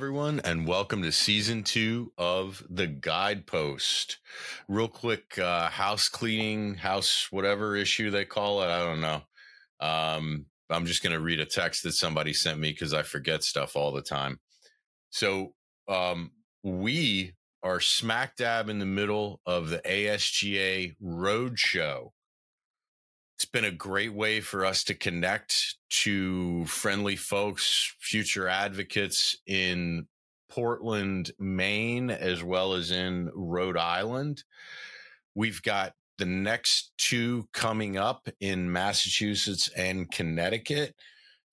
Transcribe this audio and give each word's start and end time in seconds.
Everyone, 0.00 0.40
and 0.44 0.66
welcome 0.66 1.02
to 1.02 1.12
season 1.12 1.62
two 1.62 2.10
of 2.16 2.64
The 2.70 2.86
Guidepost. 2.86 4.16
Real 4.66 4.88
quick 4.88 5.38
uh, 5.38 5.68
house 5.68 6.08
cleaning, 6.08 6.76
house 6.76 7.28
whatever 7.30 7.76
issue 7.76 8.10
they 8.10 8.24
call 8.24 8.62
it. 8.62 8.68
I 8.68 8.78
don't 8.78 9.02
know. 9.02 9.20
Um, 9.78 10.46
I'm 10.70 10.86
just 10.86 11.02
going 11.02 11.12
to 11.12 11.20
read 11.20 11.38
a 11.38 11.44
text 11.44 11.82
that 11.82 11.92
somebody 11.92 12.32
sent 12.32 12.58
me 12.58 12.70
because 12.70 12.94
I 12.94 13.02
forget 13.02 13.44
stuff 13.44 13.76
all 13.76 13.92
the 13.92 14.00
time. 14.00 14.40
So, 15.10 15.52
um, 15.86 16.30
we 16.62 17.34
are 17.62 17.78
smack 17.78 18.36
dab 18.36 18.70
in 18.70 18.78
the 18.78 18.86
middle 18.86 19.42
of 19.44 19.68
the 19.68 19.80
ASGA 19.80 20.96
Roadshow 21.04 22.12
it's 23.40 23.46
been 23.46 23.64
a 23.64 23.70
great 23.70 24.12
way 24.12 24.42
for 24.42 24.66
us 24.66 24.84
to 24.84 24.92
connect 24.92 25.76
to 25.88 26.62
friendly 26.66 27.16
folks, 27.16 27.94
future 27.98 28.46
advocates 28.46 29.34
in 29.46 30.06
Portland, 30.50 31.30
Maine, 31.38 32.10
as 32.10 32.44
well 32.44 32.74
as 32.74 32.90
in 32.90 33.30
Rhode 33.34 33.78
Island. 33.78 34.44
We've 35.34 35.62
got 35.62 35.94
the 36.18 36.26
next 36.26 36.92
two 36.98 37.48
coming 37.54 37.96
up 37.96 38.28
in 38.40 38.70
Massachusetts 38.70 39.70
and 39.74 40.10
Connecticut. 40.10 40.94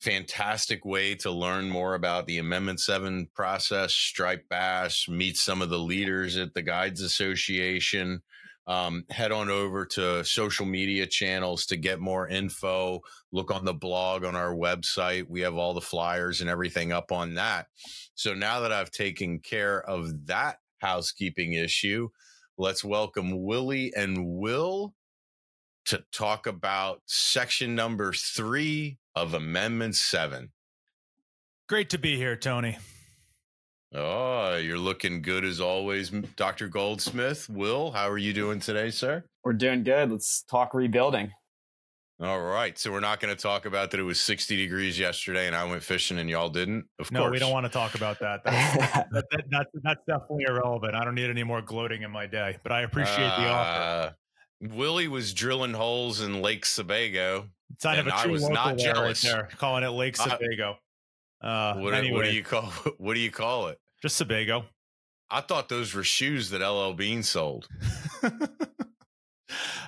Fantastic 0.01 0.83
way 0.83 1.15
to 1.15 1.31
learn 1.31 1.69
more 1.69 1.95
about 1.95 2.27
the 2.27 2.39
Amendment 2.39 2.81
7 2.81 3.29
process, 3.33 3.93
Stripe 3.93 4.43
bass, 4.49 5.07
meet 5.07 5.37
some 5.37 5.61
of 5.61 5.69
the 5.69 5.79
leaders 5.79 6.35
at 6.35 6.53
the 6.53 6.63
Guides 6.63 6.99
Association 7.01 8.23
um, 8.67 9.05
head 9.09 9.31
on 9.31 9.49
over 9.49 9.85
to 9.85 10.23
social 10.25 10.65
media 10.65 11.07
channels 11.07 11.65
to 11.67 11.77
get 11.77 11.99
more 11.99 12.27
info. 12.27 12.99
Look 13.31 13.49
on 13.49 13.63
the 13.63 13.73
blog 13.73 14.25
on 14.25 14.35
our 14.35 14.53
website. 14.53 15.27
We 15.29 15.41
have 15.41 15.55
all 15.55 15.73
the 15.73 15.81
flyers 15.81 16.41
and 16.41 16.49
everything 16.49 16.91
up 16.91 17.11
on 17.11 17.35
that. 17.35 17.67
So 18.15 18.33
now 18.33 18.59
that 18.61 18.73
I've 18.73 18.91
taken 18.91 19.39
care 19.39 19.81
of 19.81 20.27
that 20.27 20.59
housekeeping 20.79 21.53
issue, 21.53 22.09
let's 22.57 22.83
welcome 22.83 23.43
Willie 23.43 23.93
and 23.95 24.35
Will 24.37 24.93
to 25.85 26.03
talk 26.11 26.45
about 26.45 27.01
section 27.05 27.73
number 27.73 28.11
three 28.11 28.97
of 29.15 29.33
Amendment 29.33 29.95
7. 29.95 30.51
Great 31.67 31.89
to 31.89 31.97
be 31.97 32.17
here, 32.17 32.35
Tony. 32.35 32.77
Oh, 33.93 34.57
you're 34.57 34.77
looking 34.77 35.21
good 35.21 35.45
as 35.45 35.61
always, 35.61 36.09
Dr. 36.35 36.67
Goldsmith. 36.67 37.49
Will, 37.49 37.91
how 37.91 38.09
are 38.09 38.17
you 38.17 38.33
doing 38.33 38.59
today, 38.59 38.89
sir? 38.89 39.23
We're 39.43 39.53
doing 39.53 39.83
good. 39.83 40.11
Let's 40.11 40.43
talk 40.43 40.73
rebuilding. 40.73 41.31
All 42.19 42.41
right. 42.41 42.77
So 42.77 42.91
we're 42.91 42.99
not 42.99 43.19
going 43.19 43.35
to 43.35 43.41
talk 43.41 43.65
about 43.65 43.91
that 43.91 43.99
it 43.99 44.03
was 44.03 44.19
60 44.19 44.57
degrees 44.57 44.97
yesterday 44.97 45.45
and 45.45 45.55
I 45.55 45.63
went 45.65 45.83
fishing 45.83 46.17
and 46.17 46.29
y'all 46.29 46.49
didn't. 46.49 46.85
Of 46.99 47.05
course. 47.05 47.11
no, 47.11 47.19
course. 47.21 47.31
we 47.31 47.39
don't 47.39 47.51
want 47.51 47.65
to 47.65 47.71
talk 47.71 47.93
about 47.93 48.19
that. 48.19 48.43
That's, 48.45 48.77
that, 49.11 49.25
that, 49.31 49.43
that's, 49.49 49.69
that's 49.83 50.01
definitely 50.07 50.45
irrelevant. 50.49 50.95
I 50.95 51.05
don't 51.05 51.13
need 51.13 51.29
any 51.29 51.43
more 51.43 51.61
gloating 51.61 52.01
in 52.01 52.09
my 52.09 52.25
day, 52.25 52.57
but 52.63 52.71
I 52.71 52.81
appreciate 52.81 53.27
uh, 53.27 53.39
the 53.39 53.47
offer. 53.47 54.15
Uh, 54.63 54.75
Willie 54.75 55.07
was 55.07 55.33
drilling 55.33 55.73
holes 55.73 56.21
in 56.21 56.41
Lake 56.41 56.65
Sebago. 56.65 57.47
Sign 57.79 57.99
of 57.99 58.07
a 58.07 58.11
true 58.11 58.19
I 58.19 58.27
was 58.27 58.49
not 58.49 58.77
jealous. 58.77 59.23
Right 59.23 59.33
there, 59.33 59.49
calling 59.57 59.83
it 59.83 59.89
Lake 59.89 60.15
Sebago. 60.15 60.71
Uh, 60.71 60.75
Uh, 61.41 61.75
what, 61.75 61.93
anyway. 61.93 62.15
what 62.15 62.25
do 62.25 62.31
you 62.31 62.43
call 62.43 62.63
what 62.97 63.13
do 63.13 63.19
you 63.19 63.31
call 63.31 63.67
it? 63.67 63.79
Just 64.01 64.17
Sebago. 64.17 64.65
I 65.29 65.41
thought 65.41 65.69
those 65.69 65.93
were 65.93 66.03
shoes 66.03 66.49
that 66.51 66.67
LL 66.67 66.93
Bean 66.93 67.21
sold. 67.21 67.67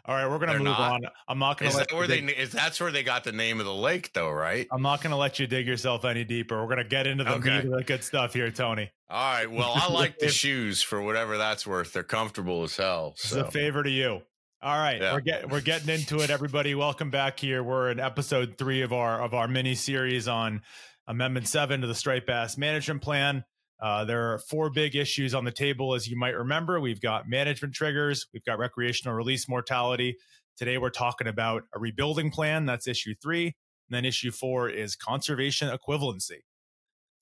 All 0.05 0.15
right, 0.15 0.27
we're 0.27 0.39
gonna 0.39 0.53
They're 0.53 0.59
move 0.59 0.79
not. 0.79 0.91
on. 0.91 1.01
I'm 1.27 1.39
not 1.39 1.59
gonna. 1.59 1.69
Is 1.69 1.77
that 1.77 1.93
where 1.93 2.07
dig- 2.07 2.25
they? 2.25 2.35
Is 2.35 2.51
that's 2.51 2.79
where 2.79 2.91
they 2.91 3.03
got 3.03 3.23
the 3.23 3.31
name 3.31 3.59
of 3.59 3.65
the 3.65 3.73
lake, 3.73 4.11
though, 4.13 4.31
right? 4.31 4.67
I'm 4.71 4.81
not 4.81 5.01
gonna 5.01 5.17
let 5.17 5.37
you 5.37 5.45
dig 5.45 5.67
yourself 5.67 6.03
any 6.03 6.23
deeper. 6.23 6.59
We're 6.61 6.69
gonna 6.69 6.83
get 6.83 7.05
into 7.05 7.23
the 7.23 7.35
okay. 7.35 7.57
meat 7.57 7.65
of 7.65 7.71
the 7.71 7.83
good 7.83 8.03
stuff 8.03 8.33
here, 8.33 8.49
Tony. 8.49 8.89
All 9.09 9.33
right. 9.33 9.51
Well, 9.59 9.71
I 9.75 9.91
like 9.91 10.17
the 10.17 10.29
shoes 10.29 10.81
for 10.81 11.01
whatever 11.01 11.37
that's 11.37 11.67
worth. 11.67 11.93
They're 11.93 12.03
comfortable 12.03 12.63
as 12.63 12.75
hell. 12.75 13.13
So. 13.17 13.39
It's 13.39 13.49
a 13.49 13.51
favor 13.51 13.83
to 13.83 13.89
you. 13.89 14.21
All 14.61 14.77
right, 14.77 14.99
yeah. 14.99 15.13
we're 15.13 15.21
getting 15.21 15.49
we're 15.49 15.61
getting 15.61 15.89
into 15.89 16.19
it, 16.19 16.29
everybody. 16.29 16.75
Welcome 16.75 17.09
back 17.11 17.39
here. 17.39 17.63
We're 17.63 17.91
in 17.91 17.99
episode 17.99 18.55
three 18.57 18.81
of 18.81 18.91
our 18.91 19.21
of 19.21 19.33
our 19.33 19.47
mini 19.47 19.75
series 19.75 20.27
on 20.27 20.63
Amendment 21.09 21.47
Seven 21.47 21.81
to 21.81 21.87
the 21.87 21.95
Striped 21.95 22.27
Bass 22.27 22.55
Management 22.55 23.01
Plan. 23.01 23.43
Uh, 23.81 24.05
there 24.05 24.31
are 24.31 24.37
four 24.37 24.69
big 24.69 24.95
issues 24.95 25.33
on 25.33 25.43
the 25.43 25.51
table, 25.51 25.95
as 25.95 26.07
you 26.07 26.15
might 26.15 26.37
remember. 26.37 26.79
We've 26.79 27.01
got 27.01 27.27
management 27.27 27.73
triggers, 27.73 28.27
we've 28.31 28.45
got 28.45 28.59
recreational 28.59 29.15
release 29.15 29.49
mortality. 29.49 30.17
Today, 30.55 30.77
we're 30.77 30.91
talking 30.91 31.25
about 31.25 31.63
a 31.73 31.79
rebuilding 31.79 32.29
plan. 32.29 32.67
That's 32.67 32.87
issue 32.87 33.15
three. 33.19 33.45
And 33.45 33.55
then 33.89 34.05
issue 34.05 34.29
four 34.29 34.69
is 34.69 34.95
conservation 34.95 35.75
equivalency. 35.75 36.43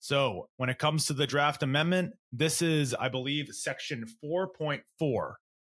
So, 0.00 0.50
when 0.58 0.68
it 0.68 0.78
comes 0.78 1.06
to 1.06 1.14
the 1.14 1.26
draft 1.26 1.62
amendment, 1.62 2.12
this 2.30 2.60
is, 2.60 2.92
I 2.92 3.08
believe, 3.08 3.48
section 3.52 4.04
4.4 4.22 4.82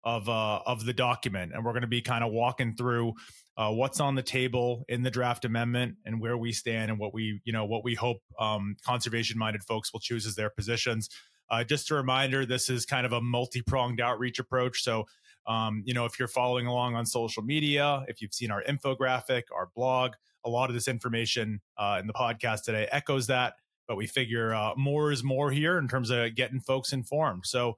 of 0.04 0.30
uh, 0.30 0.60
of 0.66 0.86
the 0.86 0.94
document, 0.94 1.52
and 1.54 1.64
we're 1.64 1.74
going 1.74 1.82
to 1.82 1.88
be 1.88 2.02
kind 2.02 2.24
of 2.24 2.32
walking 2.32 2.76
through 2.76 3.14
uh, 3.58 3.72
what's 3.72 4.00
on 4.00 4.16
the 4.16 4.24
table 4.24 4.86
in 4.88 5.04
the 5.04 5.12
draft 5.12 5.44
amendment 5.44 5.96
and 6.06 6.22
where 6.22 6.38
we 6.38 6.52
stand 6.52 6.90
and 6.90 7.00
what 7.00 7.14
we 7.14 7.42
you 7.44 7.54
know 7.54 7.66
what 7.66 7.84
we 7.84 7.96
hope 7.96 8.20
um, 8.40 8.76
conservation 8.86 9.38
minded 9.38 9.64
folks 9.64 9.92
will 9.92 10.00
choose 10.00 10.26
as 10.26 10.36
their 10.36 10.50
positions. 10.50 11.10
Uh, 11.50 11.64
just 11.64 11.90
a 11.92 11.96
reminder, 11.96 12.46
this 12.46 12.70
is 12.70 12.86
kind 12.86 13.06
of 13.06 13.14
a 13.14 13.22
multi 13.22 13.62
pronged 13.62 14.00
outreach 14.00 14.40
approach. 14.40 14.84
So, 14.84 15.06
um, 15.48 15.82
you 15.86 15.94
know, 15.94 16.06
if 16.06 16.20
you're 16.20 16.28
following 16.28 16.68
along 16.68 16.96
on 16.96 17.06
social 17.06 17.44
media, 17.44 18.06
if 18.08 18.22
you've 18.22 18.34
seen 18.34 18.52
our 18.52 18.64
infographic, 18.64 19.44
our 19.54 19.70
blog, 19.76 20.14
a 20.46 20.50
lot 20.50 20.70
of 20.70 20.76
this 20.76 20.88
information 20.88 21.60
uh, 21.78 21.98
in 22.00 22.08
the 22.08 22.14
podcast 22.14 22.64
today 22.64 22.88
echoes 22.92 23.28
that. 23.28 23.56
But 23.88 23.98
we 23.98 24.06
figure 24.06 24.54
uh, 24.54 24.74
more 24.78 25.12
is 25.12 25.24
more 25.24 25.52
here 25.52 25.80
in 25.80 25.88
terms 25.88 26.12
of 26.12 26.36
getting 26.36 26.60
folks 26.60 26.94
informed. 26.94 27.48
So, 27.48 27.78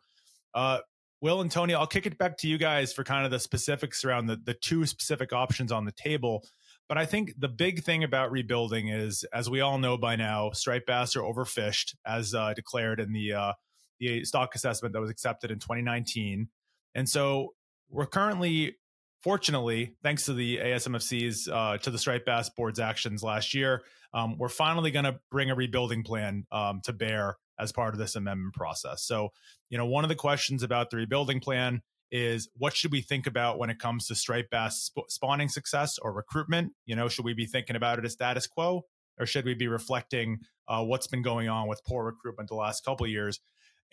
uh, 0.53 0.80
Will 1.22 1.42
and 1.42 1.52
Tony, 1.52 1.76
I'll 1.76 1.88
kick 1.88 2.08
it 2.08 2.18
back 2.18 2.38
to 2.40 2.48
you 2.48 2.58
guys 2.58 2.92
for 2.92 3.04
kind 3.04 3.26
of 3.26 3.32
the 3.32 3.40
specifics 3.40 4.04
around 4.04 4.26
the, 4.26 4.38
the 4.44 4.56
two 4.56 4.88
specific 4.88 5.32
options 5.32 5.72
on 5.72 5.86
the 5.86 5.92
table. 5.92 6.44
But 6.90 6.98
I 6.98 7.06
think 7.06 7.34
the 7.38 7.48
big 7.48 7.84
thing 7.84 8.04
about 8.04 8.32
rebuilding 8.32 8.90
is, 8.90 9.24
as 9.32 9.50
we 9.50 9.62
all 9.62 9.78
know 9.78 9.98
by 9.98 10.16
now, 10.16 10.50
striped 10.52 10.88
bass 10.88 11.16
are 11.16 11.22
overfished, 11.22 11.96
as 12.06 12.34
uh, 12.34 12.54
declared 12.54 13.00
in 13.00 13.14
the 13.14 13.34
uh, 13.34 13.54
the 14.00 14.26
stock 14.26 14.56
assessment 14.56 14.94
that 14.94 15.00
was 15.00 15.12
accepted 15.12 15.52
in 15.52 15.59
2019. 15.59 16.50
And 16.96 17.08
so 17.08 17.53
we're 17.90 18.08
currently, 18.08 18.78
fortunately, 19.22 19.96
thanks 20.02 20.26
to 20.26 20.34
the 20.34 20.58
ASMFC's 20.58 21.48
uh, 21.48 21.78
to 21.78 21.92
the 21.92 22.00
striped 22.00 22.26
bass 22.26 22.50
board's 22.50 22.80
actions 22.80 23.22
last 23.22 23.53
year, 23.53 23.84
um, 24.14 24.38
we're 24.40 24.50
finally 24.50 24.90
going 24.90 25.06
to 25.06 25.20
bring 25.30 25.52
a 25.52 25.56
rebuilding 25.56 26.03
plan 26.03 26.46
um, 26.52 26.82
to 26.84 26.94
bear 26.94 27.38
as 27.61 27.72
part 27.72 27.94
of 27.94 27.99
this 27.99 28.16
amendment 28.16 28.55
process. 28.55 29.03
So, 29.03 29.29
you 29.69 29.77
know, 29.77 29.85
one 29.85 30.03
of 30.03 30.09
the 30.09 30.16
questions 30.16 30.63
about 30.63 30.89
the 30.89 30.97
rebuilding 30.97 31.39
plan 31.39 31.81
is 32.11 32.49
what 32.57 32.75
should 32.75 32.91
we 32.91 33.01
think 33.01 33.27
about 33.27 33.57
when 33.57 33.69
it 33.69 33.79
comes 33.79 34.07
to 34.07 34.16
striped 34.16 34.49
bass 34.49 34.91
sp- 34.91 35.08
spawning 35.08 35.47
success 35.47 35.97
or 35.99 36.11
recruitment? 36.11 36.73
You 36.85 36.96
know, 36.96 37.08
should 37.08 37.23
we 37.23 37.34
be 37.34 37.46
thinking 37.46 37.75
about 37.75 37.99
it 37.99 38.05
as 38.05 38.13
status 38.13 38.47
quo 38.47 38.85
or 39.19 39.25
should 39.25 39.46
we 39.46 39.53
be 39.53 39.67
reflecting 39.67 40.40
uh, 40.67 40.84
what's 40.84 41.08
been 41.08 41.22
going 41.22 41.47
on 41.47 41.67
with 41.67 41.84
poor 41.85 42.03
recruitment 42.03 42.49
the 42.49 42.55
last 42.55 42.84
couple 42.84 43.08
years? 43.08 43.40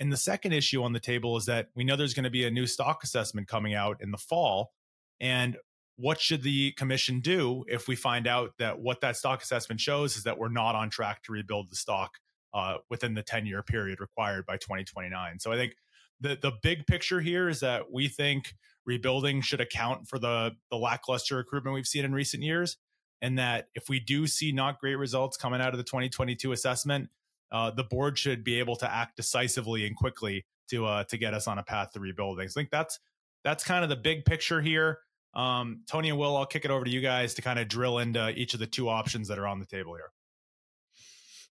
And 0.00 0.12
the 0.12 0.17
second 0.17 0.53
issue 0.53 0.82
on 0.82 0.93
the 0.93 1.00
table 1.00 1.37
is 1.37 1.47
that 1.47 1.69
we 1.75 1.85
know 1.85 1.97
there's 1.97 2.14
going 2.14 2.25
to 2.25 2.31
be 2.31 2.44
a 2.44 2.50
new 2.50 2.67
stock 2.67 3.05
assessment 3.05 3.49
coming 3.49 3.75
out 3.75 3.99
in 4.00 4.11
the 4.11 4.19
fall. 4.19 4.73
And 5.21 5.56
what 5.97 6.21
should 6.21 6.43
the 6.43 6.73
commission 6.73 7.21
do 7.21 7.64
if 7.69 7.88
we 7.88 7.97
find 7.97 8.26
out 8.26 8.53
that 8.59 8.79
what 8.79 9.00
that 9.00 9.17
stock 9.17 9.43
assessment 9.43 9.81
shows 9.81 10.17
is 10.17 10.23
that 10.23 10.38
we're 10.38 10.49
not 10.49 10.76
on 10.76 10.91
track 10.91 11.25
to 11.25 11.32
rebuild 11.32 11.71
the 11.71 11.76
stock 11.76 12.19
uh, 12.55 12.79
within 12.89 13.15
the 13.15 13.23
10 13.23 13.47
year 13.47 13.62
period 13.62 14.00
required 14.00 14.47
by 14.47 14.56
2029. 14.56 15.39
So 15.39 15.53
I 15.53 15.56
think 15.56 15.75
the 16.21 16.39
the 16.41 16.53
big 16.62 16.87
picture 16.87 17.21
here 17.21 17.49
is 17.49 17.61
that 17.61 17.93
we 17.93 18.09
think 18.09 18.55
rebuilding 18.85 19.41
should 19.41 19.61
account 19.61 20.09
for 20.09 20.19
the 20.19 20.53
the 20.71 20.77
lackluster 20.77 21.37
recruitment 21.37 21.75
we've 21.75 21.87
seen 21.87 22.05
in 22.05 22.12
recent 22.12 22.43
years, 22.43 22.77
and 23.23 23.39
that 23.39 23.69
if 23.75 23.89
we 23.89 24.00
do 24.00 24.27
see 24.27 24.53
not 24.53 24.81
great 24.81 24.97
results 24.97 25.37
coming 25.37 25.61
out 25.61 25.73
of 25.73 25.79
the 25.79 25.85
2022 25.85 26.53
assessment, 26.53 27.09
uh, 27.53 27.71
the 27.71 27.85
board 27.85 28.19
should 28.19 28.45
be 28.45 28.59
able 28.59 28.77
to 28.77 28.93
act 28.93 29.17
decisively 29.17 29.87
and 29.87 29.97
quickly 29.97 30.45
to 30.71 30.87
uh, 30.87 31.05
to 31.05 31.17
get 31.17 31.35
us 31.35 31.47
on 31.47 31.59
a 31.59 31.62
path 31.62 31.93
to 31.93 32.00
rebuilding. 32.00 32.49
So 32.49 32.61
I 32.61 32.62
think 32.62 32.71
that's 32.71 32.99
that's 33.45 33.65
kind 33.65 33.85
of 33.85 33.91
the 33.91 33.97
big 33.97 34.25
picture 34.25 34.61
here. 34.61 34.99
Um, 35.35 35.83
Tony 35.87 36.09
and 36.09 36.19
Will, 36.19 36.37
I'll 36.37 36.47
kick 36.47 36.65
it 36.65 36.71
over 36.71 36.85
to 36.85 36.91
you 36.91 37.00
guys 37.00 37.35
to 37.35 37.43
kind 37.43 37.59
of 37.59 37.69
drill 37.69 37.99
into 37.99 38.31
each 38.31 38.55
of 38.55 38.61
the 38.61 38.67
two 38.67 38.89
options 38.89 39.29
that 39.29 39.39
are 39.39 39.47
on 39.47 39.61
the 39.61 39.67
table 39.67 39.95
here. 39.95 40.11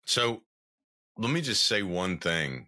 So 0.06 0.42
let 1.18 1.32
me 1.32 1.42
just 1.42 1.66
say 1.66 1.84
one 1.84 2.20
thing. 2.20 2.68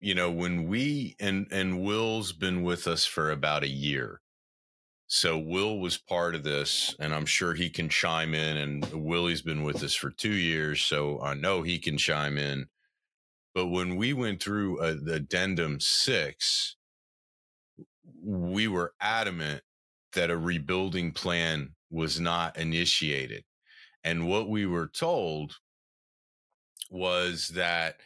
you 0.00 0.14
know, 0.14 0.30
when 0.32 0.68
we 0.68 1.16
and 1.20 1.48
and 1.52 1.82
Will's 1.82 2.32
been 2.32 2.62
with 2.64 2.88
us 2.88 3.06
for 3.06 3.32
about 3.32 3.64
a 3.64 3.68
year. 3.68 4.22
So 5.08 5.38
Will 5.38 5.78
was 5.80 5.98
part 5.98 6.34
of 6.36 6.44
this, 6.44 6.96
and 7.00 7.14
I'm 7.14 7.26
sure 7.26 7.54
he 7.54 7.70
can 7.70 7.88
chime 7.90 8.34
in. 8.34 8.56
And 8.58 8.86
Willie's 8.92 9.42
been 9.42 9.62
with 9.64 9.82
us 9.84 9.94
for 9.94 10.10
two 10.10 10.32
years, 10.34 10.82
so 10.82 11.20
I 11.22 11.34
know 11.34 11.62
he 11.62 11.78
can 11.78 11.98
chime 11.98 12.38
in. 12.38 12.68
But 13.54 13.68
when 13.68 13.96
we 13.96 14.12
went 14.14 14.42
through 14.42 14.80
uh, 14.80 14.96
the 15.02 15.14
addendum 15.14 15.80
six, 15.80 16.76
we 18.22 18.68
were 18.68 18.94
adamant 19.00 19.62
that 20.14 20.30
a 20.30 20.36
rebuilding 20.38 21.12
plan 21.12 21.74
was 21.90 22.20
not 22.20 22.58
initiated. 22.58 23.44
And 24.04 24.28
what 24.28 24.48
we 24.48 24.66
were 24.66 24.88
told 24.88 25.56
was 26.90 27.48
that 27.54 27.96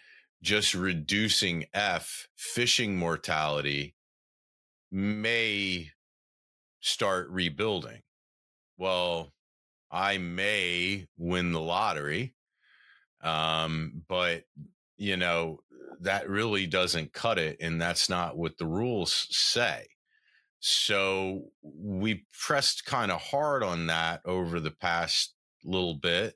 just 0.42 0.74
reducing 0.74 1.64
F 1.72 2.28
fishing 2.36 2.96
mortality 2.96 3.94
may 4.92 5.90
start 6.80 7.28
rebuilding. 7.30 8.02
Well, 8.76 9.32
I 9.90 10.18
may 10.18 11.06
win 11.16 11.52
the 11.52 11.60
lottery, 11.60 12.34
um, 13.22 14.02
but 14.06 14.44
you 14.96 15.16
know 15.16 15.60
that 16.00 16.28
really 16.28 16.66
doesn't 16.66 17.12
cut 17.12 17.38
it, 17.38 17.56
and 17.60 17.80
that's 17.80 18.10
not 18.10 18.36
what 18.36 18.58
the 18.58 18.66
rules 18.66 19.26
say. 19.30 19.86
So 20.60 21.44
we 21.62 22.26
pressed 22.32 22.84
kind 22.84 23.10
of 23.10 23.20
hard 23.20 23.62
on 23.62 23.86
that 23.86 24.20
over 24.24 24.60
the 24.60 24.70
past 24.70 25.34
little 25.64 25.94
bit, 25.94 26.34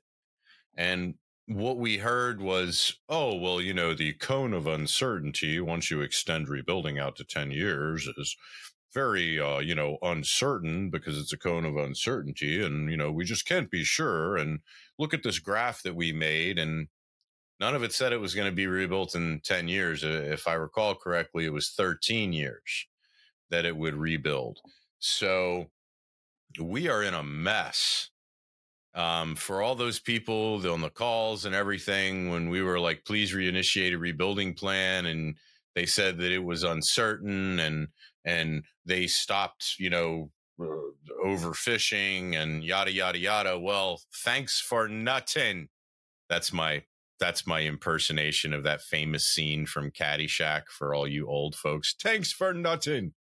and 0.75 1.15
what 1.49 1.77
we 1.77 1.97
heard 1.97 2.41
was, 2.41 2.95
oh, 3.09 3.35
well, 3.35 3.59
you 3.59 3.73
know, 3.73 3.95
the 3.95 4.13
cone 4.13 4.53
of 4.53 4.67
uncertainty, 4.67 5.59
once 5.59 5.89
you 5.89 5.99
extend 6.01 6.47
rebuilding 6.47 6.99
out 6.99 7.15
to 7.15 7.23
10 7.23 7.49
years, 7.49 8.07
is 8.17 8.37
very, 8.93 9.39
uh, 9.39 9.57
you 9.57 9.73
know, 9.73 9.97
uncertain 10.03 10.91
because 10.91 11.17
it's 11.17 11.33
a 11.33 11.37
cone 11.37 11.65
of 11.65 11.75
uncertainty. 11.75 12.63
And, 12.63 12.91
you 12.91 12.97
know, 12.97 13.11
we 13.11 13.25
just 13.25 13.47
can't 13.47 13.71
be 13.71 13.83
sure. 13.83 14.37
And 14.37 14.59
look 14.99 15.11
at 15.11 15.23
this 15.23 15.39
graph 15.39 15.81
that 15.81 15.95
we 15.95 16.13
made. 16.13 16.59
And 16.59 16.87
none 17.59 17.73
of 17.73 17.81
it 17.81 17.93
said 17.93 18.13
it 18.13 18.21
was 18.21 18.35
going 18.35 18.49
to 18.49 18.55
be 18.55 18.67
rebuilt 18.67 19.15
in 19.15 19.41
10 19.43 19.67
years. 19.67 20.03
If 20.03 20.47
I 20.47 20.53
recall 20.53 20.93
correctly, 20.93 21.45
it 21.45 21.53
was 21.53 21.71
13 21.71 22.31
years 22.31 22.85
that 23.49 23.65
it 23.65 23.75
would 23.75 23.95
rebuild. 23.95 24.59
So 24.99 25.71
we 26.61 26.89
are 26.89 27.01
in 27.01 27.15
a 27.15 27.23
mess 27.23 28.11
um, 28.99 29.35
for 29.37 29.61
all 29.61 29.75
those 29.75 29.97
people 29.97 30.69
on 30.69 30.81
the 30.81 30.89
calls 30.89 31.45
and 31.45 31.55
everything 31.55 32.29
when 32.29 32.49
we 32.49 32.61
were 32.61 32.79
like 32.79 33.05
please 33.05 33.33
reinitiate 33.33 33.93
a 33.93 33.97
rebuilding 33.97 34.53
plan 34.53 35.05
and 35.05 35.35
they 35.73 35.85
said 35.85 36.17
that 36.17 36.33
it 36.33 36.43
was 36.43 36.63
uncertain 36.63 37.59
and 37.59 37.87
and 38.25 38.63
they 38.85 39.07
stopped 39.07 39.75
you 39.79 39.89
know 39.89 40.29
uh, 40.61 40.65
overfishing 41.25 42.35
and 42.35 42.61
yada 42.61 42.91
yada 42.91 43.17
yada. 43.17 43.57
Well 43.57 44.01
thanks 44.25 44.59
for 44.59 44.89
nothing. 44.89 45.69
That's 46.27 46.51
my 46.51 46.83
that's 47.21 47.47
my 47.47 47.61
impersonation 47.61 48.53
of 48.53 48.63
that 48.63 48.81
famous 48.81 49.25
scene 49.25 49.65
from 49.65 49.91
Caddyshack 49.91 50.63
for 50.67 50.93
all 50.93 51.07
you 51.07 51.27
old 51.27 51.55
folks. 51.55 51.95
Thanks 52.01 52.33
for 52.33 52.53
nothing. 52.53 53.13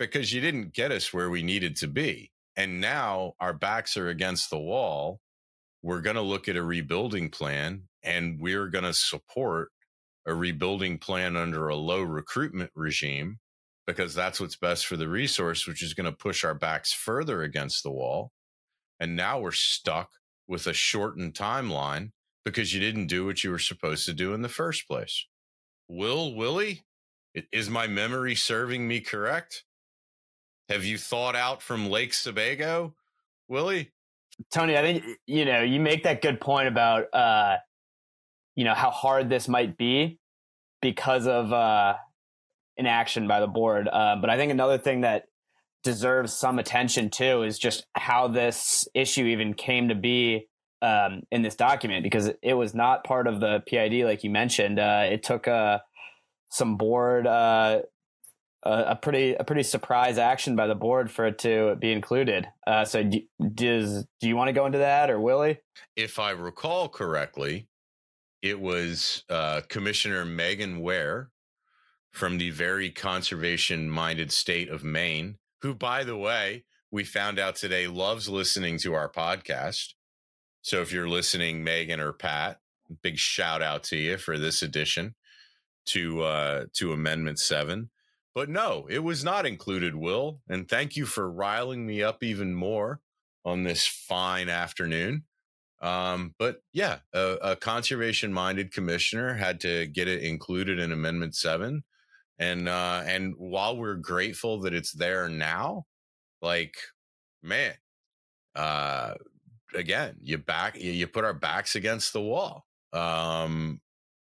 Because 0.00 0.32
you 0.32 0.40
didn't 0.40 0.74
get 0.74 0.92
us 0.92 1.12
where 1.12 1.30
we 1.30 1.42
needed 1.42 1.76
to 1.76 1.88
be 1.88 2.32
and 2.58 2.80
now 2.80 3.34
our 3.38 3.52
backs 3.52 3.96
are 3.96 4.08
against 4.08 4.50
the 4.50 4.58
wall. 4.58 5.20
We're 5.80 6.00
going 6.00 6.16
to 6.16 6.22
look 6.22 6.48
at 6.48 6.56
a 6.56 6.62
rebuilding 6.62 7.30
plan 7.30 7.84
and 8.02 8.40
we're 8.40 8.66
going 8.66 8.84
to 8.84 8.92
support 8.92 9.68
a 10.26 10.34
rebuilding 10.34 10.98
plan 10.98 11.36
under 11.36 11.68
a 11.68 11.76
low 11.76 12.02
recruitment 12.02 12.72
regime 12.74 13.38
because 13.86 14.12
that's 14.12 14.40
what's 14.40 14.56
best 14.56 14.86
for 14.88 14.96
the 14.96 15.08
resource, 15.08 15.68
which 15.68 15.84
is 15.84 15.94
going 15.94 16.10
to 16.10 16.12
push 16.12 16.42
our 16.42 16.52
backs 16.52 16.92
further 16.92 17.42
against 17.42 17.84
the 17.84 17.92
wall. 17.92 18.32
And 18.98 19.14
now 19.14 19.38
we're 19.38 19.52
stuck 19.52 20.10
with 20.48 20.66
a 20.66 20.72
shortened 20.72 21.34
timeline 21.34 22.10
because 22.44 22.74
you 22.74 22.80
didn't 22.80 23.06
do 23.06 23.24
what 23.24 23.44
you 23.44 23.52
were 23.52 23.60
supposed 23.60 24.04
to 24.06 24.12
do 24.12 24.34
in 24.34 24.42
the 24.42 24.48
first 24.48 24.88
place. 24.88 25.26
Will, 25.86 26.34
Willie, 26.34 26.82
is 27.52 27.70
my 27.70 27.86
memory 27.86 28.34
serving 28.34 28.88
me 28.88 29.00
correct? 29.00 29.62
Have 30.68 30.84
you 30.84 30.98
thought 30.98 31.34
out 31.34 31.62
from 31.62 31.88
Lake 31.88 32.12
Sebago, 32.12 32.94
Willie? 33.48 33.90
Tony, 34.52 34.76
I 34.76 34.82
think 34.82 35.04
you 35.26 35.44
know 35.44 35.62
you 35.62 35.80
make 35.80 36.04
that 36.04 36.22
good 36.22 36.40
point 36.40 36.68
about 36.68 37.12
uh, 37.12 37.56
you 38.54 38.64
know 38.64 38.74
how 38.74 38.90
hard 38.90 39.28
this 39.28 39.48
might 39.48 39.76
be 39.76 40.18
because 40.80 41.26
of 41.26 41.52
uh, 41.52 41.94
inaction 42.76 43.26
by 43.26 43.40
the 43.40 43.46
board. 43.46 43.88
Uh, 43.90 44.16
but 44.20 44.30
I 44.30 44.36
think 44.36 44.52
another 44.52 44.78
thing 44.78 45.00
that 45.00 45.24
deserves 45.82 46.32
some 46.32 46.58
attention 46.58 47.10
too 47.10 47.42
is 47.42 47.58
just 47.58 47.86
how 47.94 48.28
this 48.28 48.86
issue 48.94 49.24
even 49.24 49.54
came 49.54 49.88
to 49.88 49.94
be 49.94 50.48
um, 50.82 51.22
in 51.30 51.42
this 51.42 51.56
document 51.56 52.02
because 52.02 52.30
it 52.42 52.54
was 52.54 52.74
not 52.74 53.04
part 53.04 53.26
of 53.26 53.40
the 53.40 53.62
PID 53.66 54.04
like 54.04 54.22
you 54.22 54.30
mentioned. 54.30 54.78
Uh, 54.78 55.06
it 55.10 55.22
took 55.22 55.48
uh, 55.48 55.78
some 56.50 56.76
board 56.76 57.26
uh, 57.26 57.80
a, 58.62 58.84
a, 58.88 58.96
pretty 58.96 59.34
a 59.34 59.44
pretty 59.44 59.62
surprise 59.62 60.18
action 60.18 60.56
by 60.56 60.66
the 60.66 60.74
board 60.74 61.10
for 61.10 61.26
it 61.26 61.38
to 61.40 61.76
be 61.76 61.92
included. 61.92 62.48
Uh, 62.66 62.84
so 62.84 63.02
do, 63.02 63.20
does 63.54 64.04
do 64.20 64.28
you 64.28 64.36
want 64.36 64.48
to 64.48 64.52
go 64.52 64.66
into 64.66 64.78
that 64.78 65.10
or 65.10 65.20
Willie? 65.20 65.58
If 65.96 66.18
I 66.18 66.30
recall 66.30 66.88
correctly, 66.88 67.68
it 68.42 68.60
was 68.60 69.24
uh, 69.28 69.62
Commissioner 69.68 70.24
Megan 70.24 70.80
Ware 70.80 71.30
from 72.12 72.38
the 72.38 72.50
very 72.50 72.90
conservation 72.90 73.88
minded 73.88 74.32
state 74.32 74.68
of 74.68 74.82
Maine, 74.82 75.36
who, 75.62 75.74
by 75.74 76.04
the 76.04 76.16
way, 76.16 76.64
we 76.90 77.04
found 77.04 77.38
out 77.38 77.56
today 77.56 77.86
loves 77.86 78.28
listening 78.28 78.78
to 78.78 78.94
our 78.94 79.10
podcast. 79.10 79.94
So 80.62 80.80
if 80.80 80.92
you're 80.92 81.08
listening, 81.08 81.62
Megan 81.62 82.00
or 82.00 82.12
Pat, 82.12 82.60
big 83.02 83.18
shout 83.18 83.62
out 83.62 83.84
to 83.84 83.96
you 83.96 84.16
for 84.16 84.38
this 84.38 84.62
edition 84.62 85.14
to 85.86 86.22
uh, 86.22 86.64
to 86.74 86.92
Amendment 86.92 87.38
Seven. 87.38 87.90
But 88.34 88.48
no, 88.48 88.86
it 88.88 89.00
was 89.00 89.24
not 89.24 89.46
included, 89.46 89.94
Will. 89.94 90.40
And 90.48 90.68
thank 90.68 90.96
you 90.96 91.06
for 91.06 91.30
riling 91.30 91.86
me 91.86 92.02
up 92.02 92.22
even 92.22 92.54
more 92.54 93.00
on 93.44 93.64
this 93.64 93.86
fine 93.86 94.48
afternoon. 94.48 95.24
Um, 95.80 96.34
but 96.38 96.62
yeah, 96.72 96.98
a, 97.12 97.36
a 97.42 97.56
conservation 97.56 98.32
minded 98.32 98.72
commissioner 98.72 99.34
had 99.34 99.60
to 99.60 99.86
get 99.86 100.08
it 100.08 100.22
included 100.22 100.78
in 100.78 100.92
Amendment 100.92 101.34
7. 101.34 101.84
And 102.38 102.68
uh, 102.68 103.02
and 103.04 103.34
while 103.36 103.76
we're 103.76 103.96
grateful 103.96 104.60
that 104.60 104.74
it's 104.74 104.92
there 104.92 105.28
now, 105.28 105.86
like, 106.40 106.76
man, 107.42 107.74
uh, 108.54 109.14
again, 109.74 110.16
you 110.22 110.38
back 110.38 110.78
you 110.78 111.06
put 111.08 111.24
our 111.24 111.34
backs 111.34 111.74
against 111.74 112.12
the 112.12 112.20
wall. 112.20 112.64
Um, 112.92 113.80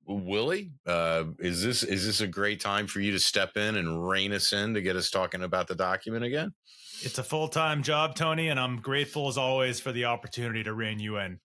Willie, 0.07 0.73
uh, 0.87 1.25
is 1.39 1.63
this 1.63 1.83
is 1.83 2.07
this 2.07 2.21
a 2.21 2.27
great 2.27 2.61
time 2.61 2.87
for 2.87 3.01
you 3.01 3.13
to 3.13 3.19
step 3.19 3.57
in 3.57 3.77
and 3.77 4.07
rein 4.07 4.33
us 4.33 4.53
in 4.53 4.75
to 4.75 4.83
get 4.83 4.97
us 4.97 5.11
talking 5.11 5.43
about 5.43 5.69
the 5.69 5.75
document 5.75 6.25
again? 6.25 6.53
It's 7.03 7.19
a 7.19 7.23
full 7.23 7.49
time 7.49 7.83
job, 7.83 8.15
Tony, 8.15 8.49
and 8.49 8.61
I'm 8.61 8.81
grateful 8.81 9.29
as 9.29 9.37
always 9.39 9.81
for 9.81 9.93
the 9.93 10.07
opportunity 10.07 10.63
to 10.65 10.73
rein 10.73 10.99
you 10.99 11.19
in. 11.19 11.41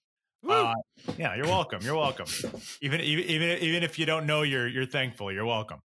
Uh, 0.47 0.73
yeah, 1.17 1.35
you're 1.35 1.47
welcome. 1.47 1.81
You're 1.81 1.97
welcome. 1.97 2.27
even 2.81 3.01
even 3.01 3.25
even 3.25 3.57
even 3.59 3.83
if 3.83 3.99
you 3.99 4.05
don't 4.05 4.25
know, 4.25 4.43
you're 4.43 4.67
you're 4.67 4.85
thankful. 4.85 5.31
You're 5.31 5.45
welcome. 5.45 5.79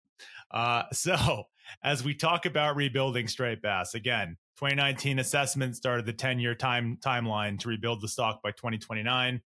Uh, 0.51 0.85
so 0.93 1.45
as 1.83 2.05
we 2.05 2.15
talk 2.15 2.47
about 2.47 2.77
rebuilding 2.77 3.29
straight 3.29 3.63
bass 3.63 3.95
again, 3.95 4.37
2019 4.59 5.19
assessment 5.19 5.77
started 5.77 6.07
the 6.07 6.13
10 6.13 6.39
year 6.39 6.55
time 6.55 6.99
timeline 7.05 7.59
to 7.61 7.69
rebuild 7.69 8.01
the 8.01 8.09
stock 8.09 8.43
by 8.43 8.51
2029. 8.51 9.41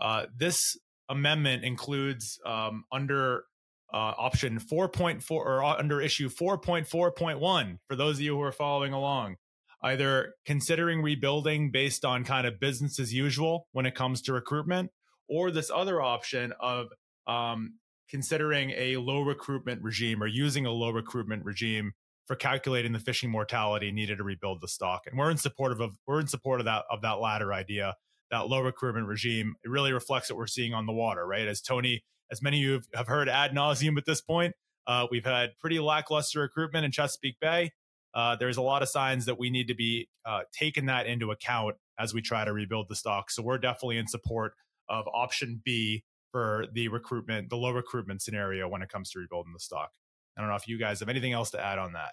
Uh, 0.00 0.26
this 0.36 0.76
amendment 1.08 1.64
includes 1.64 2.38
um, 2.46 2.84
under 2.92 3.44
uh, 3.92 4.12
option 4.18 4.58
4.4 4.58 5.30
or 5.30 5.62
uh, 5.62 5.76
under 5.76 6.00
issue 6.00 6.28
4.4.1 6.28 7.78
for 7.86 7.96
those 7.96 8.16
of 8.16 8.22
you 8.22 8.34
who 8.34 8.42
are 8.42 8.52
following 8.52 8.92
along 8.92 9.36
either 9.84 10.34
considering 10.46 11.02
rebuilding 11.02 11.70
based 11.70 12.04
on 12.04 12.24
kind 12.24 12.46
of 12.46 12.58
business 12.58 12.98
as 12.98 13.12
usual 13.12 13.68
when 13.72 13.86
it 13.86 13.94
comes 13.94 14.22
to 14.22 14.32
recruitment 14.32 14.90
or 15.28 15.50
this 15.50 15.70
other 15.70 16.00
option 16.00 16.52
of 16.58 16.88
um, 17.26 17.74
considering 18.08 18.70
a 18.76 18.96
low 18.96 19.20
recruitment 19.20 19.82
regime 19.82 20.22
or 20.22 20.26
using 20.26 20.66
a 20.66 20.70
low 20.70 20.90
recruitment 20.90 21.44
regime 21.44 21.92
for 22.26 22.36
calculating 22.36 22.92
the 22.92 22.98
fishing 22.98 23.30
mortality 23.30 23.92
needed 23.92 24.18
to 24.18 24.24
rebuild 24.24 24.60
the 24.60 24.68
stock. 24.68 25.02
And 25.06 25.18
we're 25.18 25.30
in 25.30 25.36
support 25.36 25.78
of 25.78 25.96
we're 26.06 26.20
in 26.20 26.26
support 26.26 26.60
of 26.60 26.66
that 26.66 26.84
of 26.90 27.02
that 27.02 27.20
latter 27.20 27.52
idea 27.52 27.94
that 28.34 28.48
low 28.48 28.60
recruitment 28.60 29.06
regime, 29.06 29.54
it 29.64 29.70
really 29.70 29.92
reflects 29.92 30.28
what 30.28 30.36
we're 30.36 30.46
seeing 30.48 30.74
on 30.74 30.86
the 30.86 30.92
water, 30.92 31.24
right? 31.24 31.46
As 31.46 31.60
Tony, 31.60 32.02
as 32.32 32.42
many 32.42 32.58
of 32.58 32.62
you 32.62 32.80
have 32.94 33.06
heard 33.06 33.28
ad 33.28 33.52
nauseum 33.52 33.96
at 33.96 34.06
this 34.06 34.20
point, 34.20 34.54
uh, 34.88 35.06
we've 35.10 35.24
had 35.24 35.50
pretty 35.60 35.78
lackluster 35.78 36.40
recruitment 36.40 36.84
in 36.84 36.90
Chesapeake 36.90 37.38
Bay. 37.40 37.70
Uh, 38.12 38.34
there's 38.36 38.56
a 38.56 38.62
lot 38.62 38.82
of 38.82 38.88
signs 38.88 39.26
that 39.26 39.38
we 39.38 39.50
need 39.50 39.68
to 39.68 39.74
be 39.74 40.08
uh, 40.26 40.40
taking 40.52 40.86
that 40.86 41.06
into 41.06 41.30
account 41.30 41.76
as 41.98 42.12
we 42.12 42.20
try 42.20 42.44
to 42.44 42.52
rebuild 42.52 42.88
the 42.88 42.96
stock. 42.96 43.30
So 43.30 43.42
we're 43.42 43.58
definitely 43.58 43.98
in 43.98 44.08
support 44.08 44.54
of 44.88 45.06
option 45.14 45.62
B 45.64 46.02
for 46.32 46.66
the 46.72 46.88
recruitment, 46.88 47.50
the 47.50 47.56
low 47.56 47.70
recruitment 47.70 48.20
scenario 48.20 48.68
when 48.68 48.82
it 48.82 48.88
comes 48.88 49.10
to 49.10 49.20
rebuilding 49.20 49.52
the 49.52 49.60
stock. 49.60 49.90
I 50.36 50.40
don't 50.40 50.50
know 50.50 50.56
if 50.56 50.66
you 50.66 50.76
guys 50.78 50.98
have 51.00 51.08
anything 51.08 51.32
else 51.32 51.50
to 51.52 51.64
add 51.64 51.78
on 51.78 51.92
that. 51.92 52.10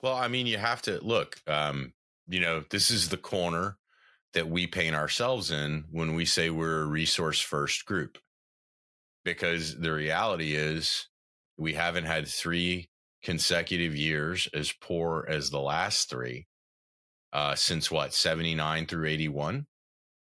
Well, 0.00 0.14
I 0.14 0.28
mean, 0.28 0.46
you 0.46 0.56
have 0.56 0.80
to 0.82 1.04
look. 1.04 1.40
Um, 1.46 1.92
you 2.26 2.40
know, 2.40 2.64
this 2.70 2.90
is 2.90 3.10
the 3.10 3.18
corner 3.18 3.76
that 4.34 4.48
we 4.48 4.66
paint 4.66 4.96
ourselves 4.96 5.50
in 5.50 5.84
when 5.90 6.14
we 6.14 6.24
say 6.24 6.50
we're 6.50 6.82
a 6.82 6.86
resource 6.86 7.40
first 7.40 7.84
group, 7.84 8.18
because 9.24 9.78
the 9.78 9.92
reality 9.92 10.54
is 10.54 11.08
we 11.58 11.74
haven't 11.74 12.04
had 12.04 12.26
three 12.26 12.88
consecutive 13.22 13.94
years 13.94 14.48
as 14.52 14.72
poor 14.72 15.26
as 15.28 15.50
the 15.50 15.60
last 15.60 16.10
three 16.10 16.46
uh, 17.32 17.54
since 17.54 17.90
what 17.90 18.12
79 18.12 18.86
through 18.86 19.06
81 19.06 19.66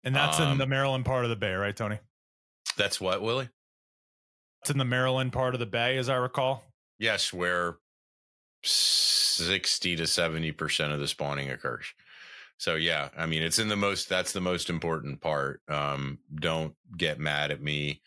and 0.03 0.15
that's 0.15 0.41
um, 0.41 0.53
in 0.53 0.59
the 0.59 0.67
maryland 0.67 1.05
part 1.05 1.25
of 1.25 1.31
the 1.31 1.37
bay 1.37 1.55
right 1.55 1.77
tony? 1.77 1.99
That's 2.77 3.01
what 3.01 3.23
willie? 3.23 3.49
It's 4.63 4.71
in 4.71 4.79
the 4.79 4.85
maryland 4.85 5.33
part 5.33 5.55
of 5.55 5.61
the 5.61 5.67
bay 5.67 5.97
as 5.99 6.09
i 6.09 6.17
recall? 6.17 6.65
Yes 6.99 7.33
where 7.33 7.77
60 8.63 9.97
to 9.97 10.07
70 10.07 10.53
percent 10.53 10.93
of 10.93 10.99
the 10.99 11.09
spawning 11.09 11.51
occurs 11.51 11.87
so 12.61 12.75
yeah 12.75 13.09
i 13.17 13.25
mean 13.25 13.43
it's 13.43 13.59
in 13.59 13.69
the 13.69 13.77
most 13.77 14.09
that's 14.09 14.33
the 14.33 14.41
most 14.41 14.69
important 14.69 15.21
part 15.21 15.61
um, 15.69 16.19
don't 16.35 16.75
get 16.97 17.19
mad 17.19 17.51
at 17.51 17.63
me 17.63 18.01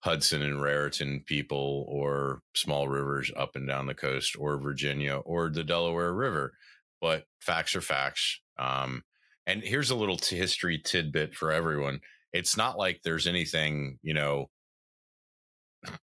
hudson 0.00 0.42
and 0.42 0.62
raritan 0.62 1.22
people 1.26 1.84
or 1.88 2.40
small 2.54 2.88
rivers 2.88 3.30
up 3.36 3.54
and 3.54 3.68
down 3.68 3.86
the 3.86 3.94
coast 3.94 4.34
or 4.38 4.58
virginia 4.58 5.16
or 5.16 5.50
the 5.50 5.62
delaware 5.64 6.12
river 6.12 6.54
but 7.00 7.24
facts 7.40 7.74
are 7.76 7.80
facts 7.80 8.40
um, 8.58 9.02
and 9.46 9.62
here's 9.62 9.90
a 9.90 9.96
little 9.96 10.16
t- 10.16 10.36
history 10.36 10.78
tidbit 10.78 11.34
for 11.34 11.52
everyone 11.52 12.00
it's 12.32 12.56
not 12.56 12.78
like 12.78 13.00
there's 13.02 13.26
anything 13.26 13.98
you 14.02 14.14
know 14.14 14.48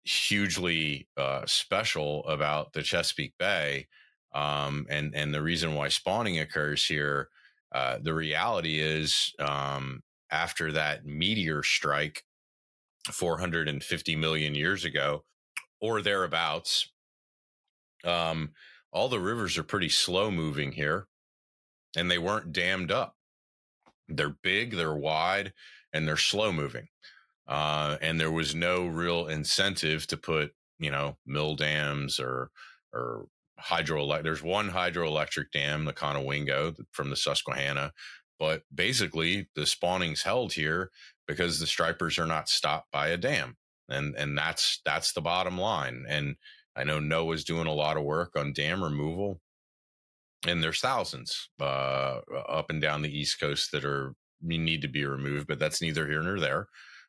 hugely 0.04 1.08
uh, 1.18 1.44
special 1.46 2.26
about 2.28 2.74
the 2.74 2.82
Chesapeake 2.82 3.34
Bay, 3.38 3.88
um, 4.34 4.86
and 4.90 5.14
and 5.16 5.34
the 5.34 5.42
reason 5.42 5.76
why 5.76 5.90
spawning 5.90 6.40
occurs 6.40 6.86
here. 6.86 7.30
Uh, 7.72 8.00
the 8.02 8.14
reality 8.14 8.80
is, 8.80 9.34
um, 9.40 10.02
after 10.32 10.72
that 10.72 11.06
meteor 11.06 11.64
strike, 11.64 12.24
450 13.12 14.16
million 14.16 14.56
years 14.56 14.86
ago, 14.86 15.24
or 15.82 16.02
thereabouts, 16.02 16.92
um, 18.04 18.52
all 18.92 19.10
the 19.10 19.20
rivers 19.20 19.58
are 19.58 19.64
pretty 19.64 19.90
slow 19.90 20.32
moving 20.32 20.72
here, 20.72 21.08
and 21.96 22.10
they 22.10 22.18
weren't 22.18 22.52
dammed 22.52 22.92
up. 22.92 23.16
They're 24.08 24.36
big, 24.42 24.76
they're 24.76 24.96
wide, 24.96 25.54
and 25.94 26.08
they're 26.08 26.18
slow 26.18 26.52
moving. 26.52 26.88
Uh, 27.48 27.98
and 28.02 28.20
there 28.20 28.32
was 28.32 28.54
no 28.54 28.86
real 28.86 29.28
incentive 29.28 30.06
to 30.08 30.18
put, 30.18 30.52
you 30.80 30.92
know, 30.92 31.18
mill 31.26 31.56
dams 31.56 32.20
or 32.20 32.52
or 32.94 33.28
hydroelectric. 33.60 34.24
There's 34.24 34.44
one 34.44 34.70
hydroelectric 34.70 35.52
dam, 35.52 35.86
the 35.86 35.94
Conowingo 35.94 36.76
from 36.92 37.10
the 37.10 37.16
Susquehanna, 37.16 37.94
but 38.40 38.64
basically 38.74 39.50
the 39.56 39.66
spawning's 39.66 40.24
held 40.24 40.54
here 40.54 40.92
because 41.28 41.60
the 41.60 41.68
stripers 41.68 42.18
are 42.18 42.26
not 42.26 42.50
stopped 42.50 42.92
by 42.92 43.10
a 43.10 43.18
dam, 43.18 43.58
and 43.90 44.16
and 44.16 44.38
that's 44.38 44.82
that's 44.86 45.14
the 45.14 45.22
bottom 45.22 45.58
line. 45.58 46.06
And 46.08 46.36
I 46.76 46.84
know 46.84 47.00
NOAA's 47.00 47.44
doing 47.44 47.68
a 47.68 47.74
lot 47.74 47.98
of 47.98 48.04
work 48.04 48.32
on 48.36 48.54
dam 48.54 48.84
removal, 48.84 49.42
and 50.48 50.64
there's 50.64 50.80
thousands 50.80 51.50
uh, 51.60 52.20
up 52.48 52.70
and 52.70 52.82
down 52.82 53.02
the 53.02 53.16
East 53.16 53.40
Coast 53.40 53.72
that 53.72 53.86
are 53.86 54.14
need 54.42 54.82
to 54.82 54.88
be 54.88 55.06
removed, 55.06 55.48
but 55.48 55.60
that's 55.60 55.82
neither 55.82 56.08
here 56.08 56.22
nor 56.22 56.40
there. 56.40 56.68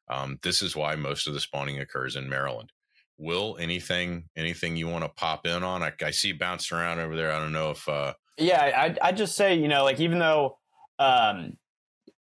Um, 0.09 0.39
this 0.43 0.63
is 0.63 0.75
why 0.75 0.97
most 0.97 1.29
of 1.29 1.35
the 1.35 1.41
spawning 1.41 1.79
occurs 1.79 2.17
in 2.17 2.29
Maryland. 2.29 2.73
Will 3.21 3.59
anything 3.61 4.25
anything 4.35 4.77
you 4.77 4.89
want 4.89 5.05
to 5.05 5.11
pop 5.11 5.47
in 5.47 5.63
on? 5.63 5.83
I, 5.83 5.93
I 6.03 6.11
see 6.11 6.33
bouncing 6.33 6.79
around 6.79 7.01
over 7.01 7.15
there. 7.15 7.31
I 7.31 7.39
don't 7.39 7.53
know 7.53 7.71
if. 7.71 7.87
Uh, 7.87 8.15
yeah, 8.39 8.95
I 9.03 9.09
I 9.09 9.13
just 9.13 9.37
say 9.37 9.55
you 9.55 9.69
know 9.69 9.85
like 9.85 10.01
even 10.01 10.19
though 10.19 10.57
um, 10.99 11.59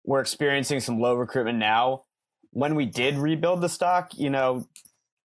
we're 0.04 0.20
experiencing 0.20 0.80
some 0.80 1.00
low 1.00 1.14
recruitment 1.14 1.58
now, 1.58 2.04
when 2.50 2.74
we 2.74 2.84
did 2.84 3.16
rebuild 3.16 3.62
the 3.62 3.68
stock, 3.68 4.10
you 4.16 4.28
know, 4.28 4.66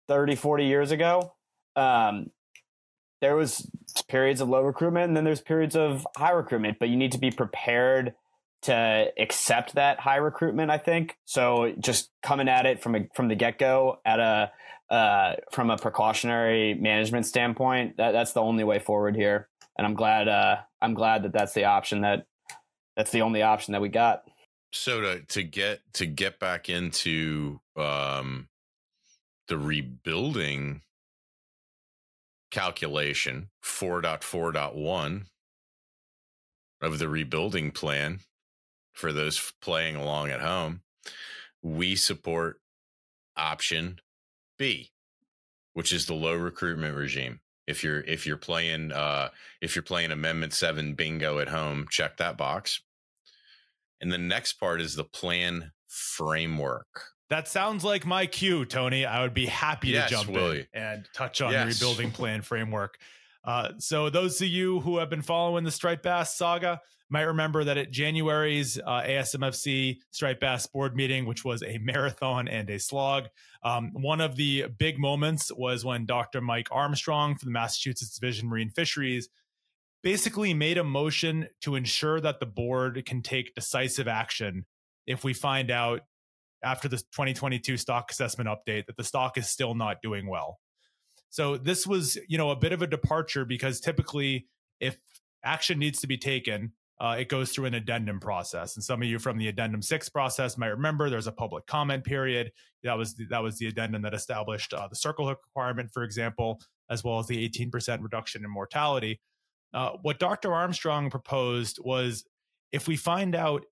30, 0.08 0.36
40 0.36 0.65
years 0.65 0.91
ago, 0.91 1.34
um, 1.75 2.32
there 3.22 3.36
was 3.36 3.70
periods 4.08 4.41
of 4.41 4.50
low 4.50 4.62
recruitment 4.62 5.08
and 5.08 5.15
then 5.15 5.24
there's 5.24 5.41
periods 5.41 5.75
of 5.75 6.08
high 6.18 6.32
recruitment, 6.32 6.80
but 6.80 6.89
you 6.89 6.98
need 6.98 7.12
to 7.12 7.20
be 7.20 7.32
prepared 7.32 8.13
to 8.63 9.12
accept 9.18 9.75
that 9.75 10.00
high 10.00 10.18
recruitment. 10.18 10.72
I 10.72 10.77
think 10.77 11.18
so. 11.25 11.74
Just 11.80 12.10
coming 12.22 12.48
at 12.48 12.65
it 12.65 12.82
from 12.82 12.96
a, 12.96 13.08
from 13.15 13.27
the 13.27 13.36
get 13.36 13.58
go 13.58 14.00
at 14.06 14.20
a 14.20 14.51
uh, 14.94 15.36
from 15.53 15.70
a 15.70 15.77
precautionary 15.77 16.74
management 16.74 17.25
standpoint, 17.25 17.96
that, 17.96 18.12
that's 18.12 18.34
the 18.34 18.41
only 18.41 18.65
way 18.65 18.77
forward 18.77 19.15
here. 19.15 19.48
And 19.77 19.88
I'm 19.88 19.94
glad 19.94 20.27
uh, 20.27 20.58
I'm 20.82 20.94
glad 20.94 21.24
that 21.24 21.34
that's 21.34 21.53
the 21.53 21.65
option 21.65 22.01
that 22.01 22.25
that's 22.98 23.12
the 23.12 23.22
only 23.22 23.41
option 23.41 23.72
that 23.72 23.82
we 23.82 23.89
got. 23.89 24.24
So 24.74 25.01
to 25.01 25.22
to 25.22 25.44
get 25.44 25.80
to 25.94 26.06
get 26.06 26.39
back 26.39 26.70
into 26.70 27.62
um, 27.75 28.50
the 29.48 29.58
rebuilding 29.58 30.82
calculation 32.51 33.50
4.4.1 33.63 35.24
of 36.82 37.00
the 37.00 37.08
rebuilding 37.08 37.72
plan 37.72 38.20
for 38.93 39.12
those 39.13 39.53
playing 39.62 39.95
along 39.95 40.29
at 40.29 40.41
home, 40.41 40.81
we 41.62 41.95
support 41.95 42.60
option 43.36 44.00
B, 44.57 44.91
which 45.74 45.93
is 45.93 46.05
the 46.05 46.13
low 46.13 46.36
recruitment 46.36 46.95
regime. 46.95 47.39
If 47.67 47.83
you're 47.83 48.01
if 48.01 48.25
you're 48.25 48.38
playing 48.38 48.91
uh, 48.91 49.29
if 49.62 49.75
you're 49.75 49.83
playing 49.83 50.12
Amendment 50.12 50.53
Seven 50.53 50.93
bingo 50.95 51.39
at 51.39 51.48
home, 51.48 51.88
check 51.89 52.17
that 52.17 52.38
box. 52.38 52.81
And 54.01 54.12
the 54.12 54.17
next 54.17 54.53
part 54.53 54.81
is 54.81 54.95
the 54.95 55.03
plan 55.03 55.71
framework. 55.88 57.03
That 57.29 57.48
sounds 57.48 57.86
like 57.86 58.05
my 58.05 58.25
cue, 58.25 58.65
Tony. 58.65 59.05
I 59.05 59.21
would 59.21 59.33
be 59.33 59.45
happy 59.45 59.89
yes, 59.89 60.10
to 60.10 60.15
jump 60.15 60.29
Willie. 60.31 60.67
in 60.74 60.81
and 60.81 61.10
touch 61.13 61.39
on 61.39 61.53
yes. 61.53 61.63
the 61.63 61.86
rebuilding 61.86 62.12
plan 62.12 62.41
framework. 62.41 62.98
Uh, 63.43 63.69
so, 63.77 64.10
those 64.10 64.41
of 64.41 64.48
you 64.48 64.81
who 64.81 64.98
have 64.98 65.10
been 65.10 65.21
following 65.21 65.63
the 65.63 65.71
Striped 65.71 66.03
Bass 66.03 66.36
saga, 66.36 66.81
might 67.12 67.24
remember 67.24 67.63
that 67.65 67.77
at 67.77 67.91
January's 67.91 68.80
uh, 68.80 69.01
ASMFC 69.01 69.98
Striped 70.12 70.39
Bass 70.39 70.65
board 70.65 70.96
meeting, 70.96 71.25
which 71.25 71.44
was 71.44 71.62
a 71.62 71.77
marathon 71.80 72.48
and 72.48 72.70
a 72.70 72.80
slog, 72.80 73.25
um, 73.63 73.91
one 73.94 74.22
of 74.22 74.38
the 74.38 74.65
big 74.77 74.98
moments 74.98 75.51
was 75.53 75.84
when 75.84 76.06
Dr. 76.06 76.39
Mike 76.41 76.70
Armstrong 76.72 77.36
from 77.36 77.48
the 77.48 77.53
Massachusetts 77.53 78.18
Division 78.18 78.48
Marine 78.48 78.70
Fisheries 78.70 79.27
basically 80.01 80.53
made 80.53 80.77
a 80.77 80.84
motion 80.84 81.48
to 81.62 81.75
ensure 81.75 82.20
that 82.22 82.39
the 82.39 82.46
board 82.46 83.03
can 83.06 83.22
take 83.22 83.53
decisive 83.53 84.08
action 84.08 84.65
if 85.06 85.24
we 85.24 85.34
find 85.34 85.70
out 85.70 86.01
after 86.63 86.88
the 86.88 86.98
2022 86.98 87.75
stock 87.77 88.10
assessment 88.10 88.50
update 88.50 88.86
that 88.86 88.98
the 88.98 89.03
stock 89.03 89.38
is 89.38 89.48
still 89.48 89.75
not 89.75 90.01
doing 90.01 90.27
well. 90.27 90.60
So 91.30 91.58
this 91.58 91.86
was, 91.86 92.18
you 92.27 92.38
know, 92.38 92.51
a 92.51 92.56
bit 92.56 92.72
of 92.72 92.82
a 92.82 92.88
departure 92.88 93.46
because 93.46 93.80
typically 93.80 94.48
if 94.80 94.98
action 95.44 95.80
needs 95.80 96.01
to 96.01 96.08
be 96.08 96.18
taken, 96.18 96.74
uh, 97.01 97.15
it 97.17 97.29
goes 97.29 97.51
through 97.51 97.65
an 97.65 97.74
addendum 97.74 98.20
process. 98.20 98.75
And 98.75 98.84
some 98.84 99.01
of 99.01 99.08
you 99.08 99.17
from 99.17 99.39
the 99.39 99.48
addendum 99.48 99.81
six 99.81 100.08
process 100.08 100.55
might 100.55 100.67
remember 100.67 101.10
there's 101.10 101.25
a 101.25 101.31
public 101.31 101.65
comment 101.65 102.03
period. 102.03 102.51
That 102.84 102.96
was 102.96 103.15
the, 103.15 103.25
that 103.31 103.41
was 103.41 103.58
the 103.58 103.65
addendum 103.65 104.03
that 104.03 104.13
established 104.13 104.72
uh, 104.72 104.88
the 104.88 104.96
circle 104.96 105.27
hook 105.27 105.39
requirement, 105.48 105.89
for 105.91 106.03
example, 106.03 106.62
as 106.91 107.03
well 107.03 107.17
as 107.17 107.25
the 107.25 107.50
18% 107.50 108.03
reduction 108.03 108.46
in 108.46 108.51
mortality. 108.51 109.20
Uh, 109.74 109.93
what 110.03 110.20
Dr. 110.20 110.53
Armstrong 110.53 111.10
proposed 111.10 111.79
was 111.84 112.24
if 112.72 112.88
we 112.88 112.96
find 112.96 113.36
out 113.36 113.65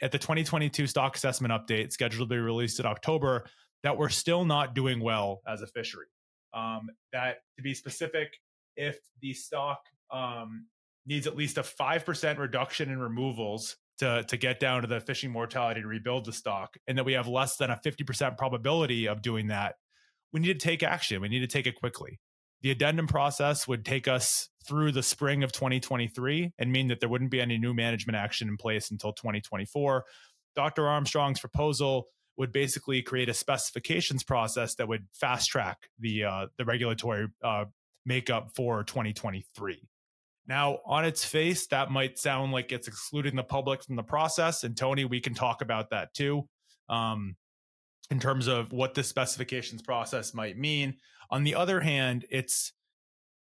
at 0.00 0.12
the 0.12 0.18
2022 0.18 0.86
stock 0.86 1.16
assessment 1.16 1.52
update 1.52 1.90
scheduled 1.90 2.28
to 2.28 2.34
be 2.36 2.38
released 2.38 2.78
in 2.78 2.86
October 2.86 3.46
that 3.82 3.98
we're 3.98 4.08
still 4.08 4.44
not 4.44 4.76
doing 4.76 5.00
well 5.00 5.40
as 5.48 5.60
a 5.60 5.66
fishery. 5.66 6.06
Um, 6.54 6.88
that 7.12 7.38
to 7.56 7.62
be 7.64 7.74
specific, 7.74 8.28
if 8.76 9.00
the 9.22 9.32
stock 9.34 9.80
um, 10.12 10.66
needs 11.06 11.26
at 11.26 11.36
least 11.36 11.58
a 11.58 11.62
5% 11.62 12.38
reduction 12.38 12.90
in 12.90 12.98
removals 12.98 13.76
to, 13.98 14.24
to 14.28 14.36
get 14.36 14.60
down 14.60 14.82
to 14.82 14.88
the 14.88 15.00
fishing 15.00 15.30
mortality 15.30 15.80
to 15.80 15.86
rebuild 15.86 16.24
the 16.24 16.32
stock, 16.32 16.76
and 16.86 16.98
that 16.98 17.04
we 17.04 17.14
have 17.14 17.28
less 17.28 17.56
than 17.56 17.70
a 17.70 17.80
50% 17.84 18.36
probability 18.36 19.06
of 19.06 19.22
doing 19.22 19.46
that, 19.48 19.76
we 20.32 20.40
need 20.40 20.60
to 20.60 20.66
take 20.66 20.82
action. 20.82 21.20
We 21.20 21.28
need 21.28 21.40
to 21.40 21.46
take 21.46 21.66
it 21.66 21.76
quickly. 21.76 22.20
The 22.62 22.70
addendum 22.70 23.06
process 23.06 23.68
would 23.68 23.84
take 23.84 24.08
us 24.08 24.48
through 24.66 24.92
the 24.92 25.02
spring 25.02 25.42
of 25.42 25.52
2023 25.52 26.52
and 26.58 26.72
mean 26.72 26.88
that 26.88 27.00
there 27.00 27.08
wouldn't 27.08 27.30
be 27.30 27.40
any 27.40 27.58
new 27.58 27.72
management 27.72 28.16
action 28.16 28.48
in 28.48 28.56
place 28.56 28.90
until 28.90 29.12
2024. 29.12 30.04
Dr. 30.54 30.88
Armstrong's 30.88 31.38
proposal 31.38 32.08
would 32.36 32.52
basically 32.52 33.02
create 33.02 33.28
a 33.28 33.34
specifications 33.34 34.24
process 34.24 34.74
that 34.74 34.88
would 34.88 35.06
fast 35.12 35.48
track 35.48 35.88
the 35.98 36.24
uh, 36.24 36.46
the 36.58 36.64
regulatory 36.64 37.28
uh, 37.42 37.64
makeup 38.04 38.50
for 38.54 38.82
2023. 38.84 39.82
Now, 40.48 40.78
on 40.86 41.04
its 41.04 41.24
face, 41.24 41.66
that 41.68 41.90
might 41.90 42.18
sound 42.18 42.52
like 42.52 42.70
it's 42.72 42.88
excluding 42.88 43.34
the 43.34 43.42
public 43.42 43.82
from 43.82 43.96
the 43.96 44.02
process. 44.02 44.64
And 44.64 44.76
Tony, 44.76 45.04
we 45.04 45.20
can 45.20 45.34
talk 45.34 45.60
about 45.60 45.90
that 45.90 46.14
too. 46.14 46.48
Um, 46.88 47.36
in 48.10 48.20
terms 48.20 48.46
of 48.46 48.72
what 48.72 48.94
the 48.94 49.02
specifications 49.02 49.82
process 49.82 50.34
might 50.34 50.56
mean. 50.56 50.94
On 51.30 51.44
the 51.44 51.54
other 51.54 51.80
hand, 51.80 52.24
it's 52.30 52.72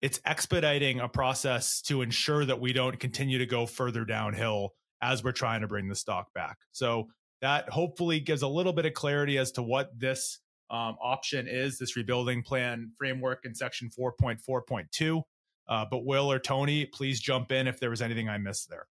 it's 0.01 0.21
expediting 0.25 1.01
a 1.01 1.09
process 1.09 1.81
to 1.81 2.01
ensure 2.01 2.45
that 2.45 2.61
we 2.61 2.71
don't 2.71 2.99
continue 2.99 3.37
to 3.37 3.45
go 3.45 3.65
further 3.65 4.05
downhill 4.05 4.73
as 5.01 5.23
we're 5.23 5.33
trying 5.33 5.61
to 5.61 5.67
bring 5.67 5.89
the 5.89 5.95
stock 5.95 6.33
back. 6.33 6.57
So 6.71 7.09
that 7.41 7.69
hopefully 7.69 8.21
gives 8.21 8.41
a 8.41 8.47
little 8.47 8.71
bit 8.71 8.85
of 8.85 8.93
clarity 8.93 9.37
as 9.37 9.51
to 9.53 9.61
what 9.61 9.97
this 9.97 10.39
um, 10.69 10.95
option 11.01 11.47
is, 11.49 11.77
this 11.77 11.97
rebuilding 11.97 12.43
plan 12.43 12.91
framework 12.97 13.45
in 13.45 13.53
section 13.53 13.89
4.4.2. 13.89 15.21
Uh, 15.69 15.85
but 15.89 16.03
Will 16.03 16.31
or 16.31 16.39
Tony, 16.39 16.85
please 16.85 17.19
jump 17.19 17.51
in 17.51 17.67
if 17.67 17.79
there 17.79 17.91
was 17.91 18.01
anything 18.01 18.27
I 18.27 18.39
missed 18.39 18.69
there. 18.69 18.87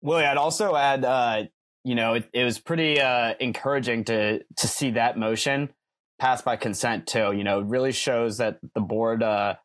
Willie, 0.00 0.24
I'd 0.24 0.36
also 0.36 0.76
add, 0.76 1.04
uh, 1.04 1.44
you 1.82 1.96
know, 1.96 2.14
it, 2.14 2.28
it 2.32 2.44
was 2.44 2.60
pretty 2.60 3.00
uh, 3.00 3.34
encouraging 3.40 4.04
to 4.04 4.38
to 4.38 4.68
see 4.68 4.92
that 4.92 5.18
motion 5.18 5.70
passed 6.18 6.44
by 6.44 6.56
consent 6.56 7.06
too. 7.06 7.32
You 7.32 7.42
know, 7.42 7.60
it 7.60 7.66
really 7.66 7.92
shows 7.92 8.38
that 8.38 8.58
the 8.74 8.80
board 8.80 9.22
uh, 9.22 9.56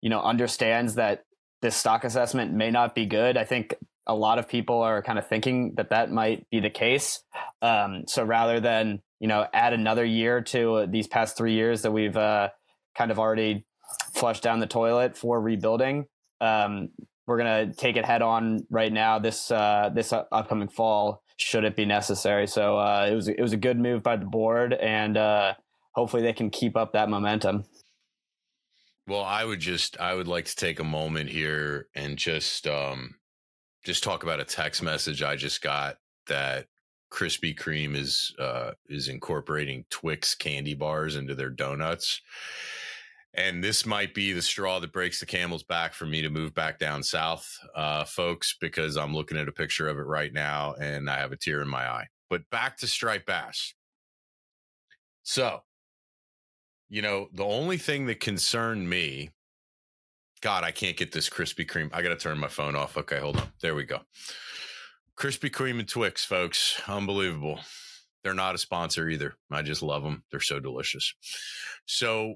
you 0.00 0.10
know 0.10 0.20
understands 0.20 0.96
that 0.96 1.24
this 1.62 1.76
stock 1.76 2.04
assessment 2.04 2.52
may 2.52 2.70
not 2.70 2.94
be 2.94 3.06
good. 3.06 3.36
I 3.36 3.44
think 3.44 3.74
a 4.06 4.14
lot 4.14 4.38
of 4.38 4.48
people 4.48 4.82
are 4.82 5.00
kind 5.00 5.18
of 5.18 5.28
thinking 5.28 5.74
that 5.76 5.90
that 5.90 6.10
might 6.10 6.50
be 6.50 6.58
the 6.58 6.70
case. 6.70 7.22
Um, 7.62 8.04
so 8.08 8.24
rather 8.24 8.58
than 8.58 9.00
you 9.20 9.28
know 9.28 9.46
add 9.52 9.72
another 9.72 10.04
year 10.04 10.40
to 10.42 10.86
these 10.90 11.06
past 11.06 11.36
three 11.36 11.54
years 11.54 11.82
that 11.82 11.92
we've 11.92 12.16
uh, 12.16 12.48
kind 12.96 13.10
of 13.10 13.18
already 13.18 13.64
flushed 14.14 14.42
down 14.42 14.60
the 14.60 14.66
toilet 14.66 15.16
for 15.16 15.40
rebuilding, 15.40 16.06
um, 16.40 16.90
we're 17.26 17.38
gonna 17.38 17.72
take 17.72 17.96
it 17.96 18.04
head 18.04 18.22
on 18.22 18.66
right 18.70 18.92
now. 18.92 19.18
This 19.18 19.50
uh, 19.50 19.90
this 19.94 20.12
upcoming 20.12 20.68
fall, 20.68 21.22
should 21.36 21.64
it 21.64 21.76
be 21.76 21.84
necessary. 21.84 22.46
So 22.46 22.78
uh, 22.78 23.08
it 23.10 23.14
was 23.14 23.28
it 23.28 23.40
was 23.40 23.52
a 23.52 23.56
good 23.56 23.78
move 23.78 24.02
by 24.02 24.16
the 24.16 24.26
board, 24.26 24.72
and 24.74 25.16
uh, 25.16 25.54
hopefully 25.92 26.22
they 26.22 26.32
can 26.32 26.50
keep 26.50 26.76
up 26.76 26.92
that 26.92 27.08
momentum. 27.08 27.64
Well, 29.06 29.22
I 29.22 29.44
would 29.44 29.60
just 29.60 29.98
I 30.00 30.14
would 30.14 30.28
like 30.28 30.44
to 30.46 30.56
take 30.56 30.80
a 30.80 30.84
moment 30.84 31.30
here 31.30 31.88
and 31.94 32.16
just 32.16 32.66
um 32.66 33.16
just 33.84 34.04
talk 34.04 34.22
about 34.22 34.40
a 34.40 34.44
text 34.44 34.82
message 34.82 35.22
I 35.22 35.34
just 35.34 35.60
got 35.60 35.96
that 36.28 36.66
Krispy 37.12 37.56
Kreme 37.56 37.96
is 37.96 38.34
uh 38.38 38.72
is 38.88 39.08
incorporating 39.08 39.84
Twix 39.90 40.34
candy 40.34 40.74
bars 40.74 41.16
into 41.16 41.34
their 41.34 41.50
donuts. 41.50 42.20
And 43.34 43.64
this 43.64 43.86
might 43.86 44.14
be 44.14 44.32
the 44.32 44.42
straw 44.42 44.78
that 44.80 44.92
breaks 44.92 45.20
the 45.20 45.26
camel's 45.26 45.62
back 45.62 45.94
for 45.94 46.04
me 46.04 46.20
to 46.20 46.28
move 46.28 46.54
back 46.54 46.78
down 46.78 47.02
south, 47.02 47.48
uh, 47.74 48.04
folks, 48.04 48.56
because 48.60 48.96
I'm 48.96 49.14
looking 49.14 49.38
at 49.38 49.48
a 49.48 49.52
picture 49.52 49.88
of 49.88 49.98
it 49.98 50.02
right 50.02 50.32
now 50.32 50.74
and 50.74 51.08
I 51.08 51.18
have 51.18 51.32
a 51.32 51.36
tear 51.36 51.62
in 51.62 51.68
my 51.68 51.88
eye. 51.88 52.08
But 52.28 52.48
back 52.50 52.76
to 52.78 52.86
striped 52.86 53.26
bass. 53.26 53.74
So 55.22 55.62
you 56.92 57.00
know, 57.00 57.30
the 57.32 57.44
only 57.44 57.78
thing 57.78 58.04
that 58.06 58.20
concerned 58.20 58.88
me, 58.88 59.30
God, 60.42 60.62
I 60.62 60.72
can't 60.72 60.94
get 60.94 61.10
this 61.10 61.30
Krispy 61.30 61.66
Kreme. 61.66 61.88
I 61.90 62.02
got 62.02 62.10
to 62.10 62.16
turn 62.16 62.36
my 62.36 62.48
phone 62.48 62.76
off. 62.76 62.98
Okay, 62.98 63.18
hold 63.18 63.38
on. 63.38 63.48
There 63.62 63.74
we 63.74 63.84
go. 63.84 64.00
Krispy 65.18 65.50
Kreme 65.50 65.78
and 65.78 65.88
Twix, 65.88 66.22
folks. 66.22 66.78
Unbelievable. 66.86 67.60
They're 68.22 68.34
not 68.34 68.54
a 68.54 68.58
sponsor 68.58 69.08
either. 69.08 69.36
I 69.50 69.62
just 69.62 69.82
love 69.82 70.02
them. 70.02 70.22
They're 70.30 70.40
so 70.40 70.60
delicious. 70.60 71.14
So, 71.86 72.34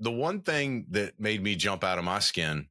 the 0.00 0.10
one 0.10 0.40
thing 0.40 0.86
that 0.90 1.20
made 1.20 1.42
me 1.42 1.54
jump 1.54 1.84
out 1.84 1.98
of 1.98 2.04
my 2.04 2.18
skin 2.18 2.68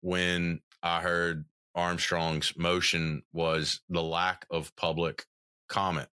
when 0.00 0.60
I 0.82 1.00
heard 1.00 1.44
Armstrong's 1.74 2.56
motion 2.56 3.22
was 3.32 3.80
the 3.88 4.02
lack 4.02 4.46
of 4.50 4.74
public 4.74 5.26
comment. 5.68 6.08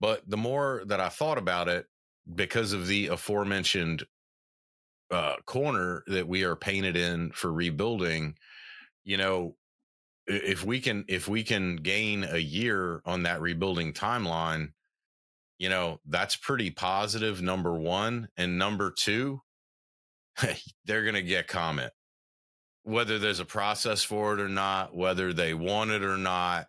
But 0.00 0.22
the 0.28 0.36
more 0.36 0.82
that 0.86 1.00
I 1.00 1.08
thought 1.08 1.38
about 1.38 1.68
it, 1.68 1.86
because 2.32 2.72
of 2.72 2.86
the 2.86 3.08
aforementioned 3.08 4.04
uh, 5.10 5.36
corner 5.46 6.04
that 6.06 6.28
we 6.28 6.44
are 6.44 6.56
painted 6.56 6.96
in 6.96 7.30
for 7.32 7.52
rebuilding, 7.52 8.36
you 9.04 9.16
know, 9.16 9.56
if 10.26 10.64
we 10.64 10.80
can 10.80 11.04
if 11.08 11.26
we 11.26 11.42
can 11.42 11.76
gain 11.76 12.24
a 12.24 12.38
year 12.38 13.02
on 13.04 13.24
that 13.24 13.40
rebuilding 13.40 13.92
timeline, 13.92 14.72
you 15.62 15.68
know, 15.68 16.00
that's 16.06 16.36
pretty 16.36 16.70
positive. 16.70 17.40
Number 17.40 17.72
one, 17.72 18.28
and 18.36 18.58
number 18.58 18.90
two, 18.90 19.40
they're 20.84 21.02
going 21.02 21.14
to 21.14 21.22
get 21.22 21.48
comment 21.48 21.92
whether 22.84 23.16
there's 23.20 23.38
a 23.38 23.44
process 23.44 24.02
for 24.02 24.34
it 24.34 24.40
or 24.40 24.48
not, 24.48 24.92
whether 24.92 25.32
they 25.32 25.54
want 25.54 25.92
it 25.92 26.02
or 26.02 26.16
not. 26.16 26.66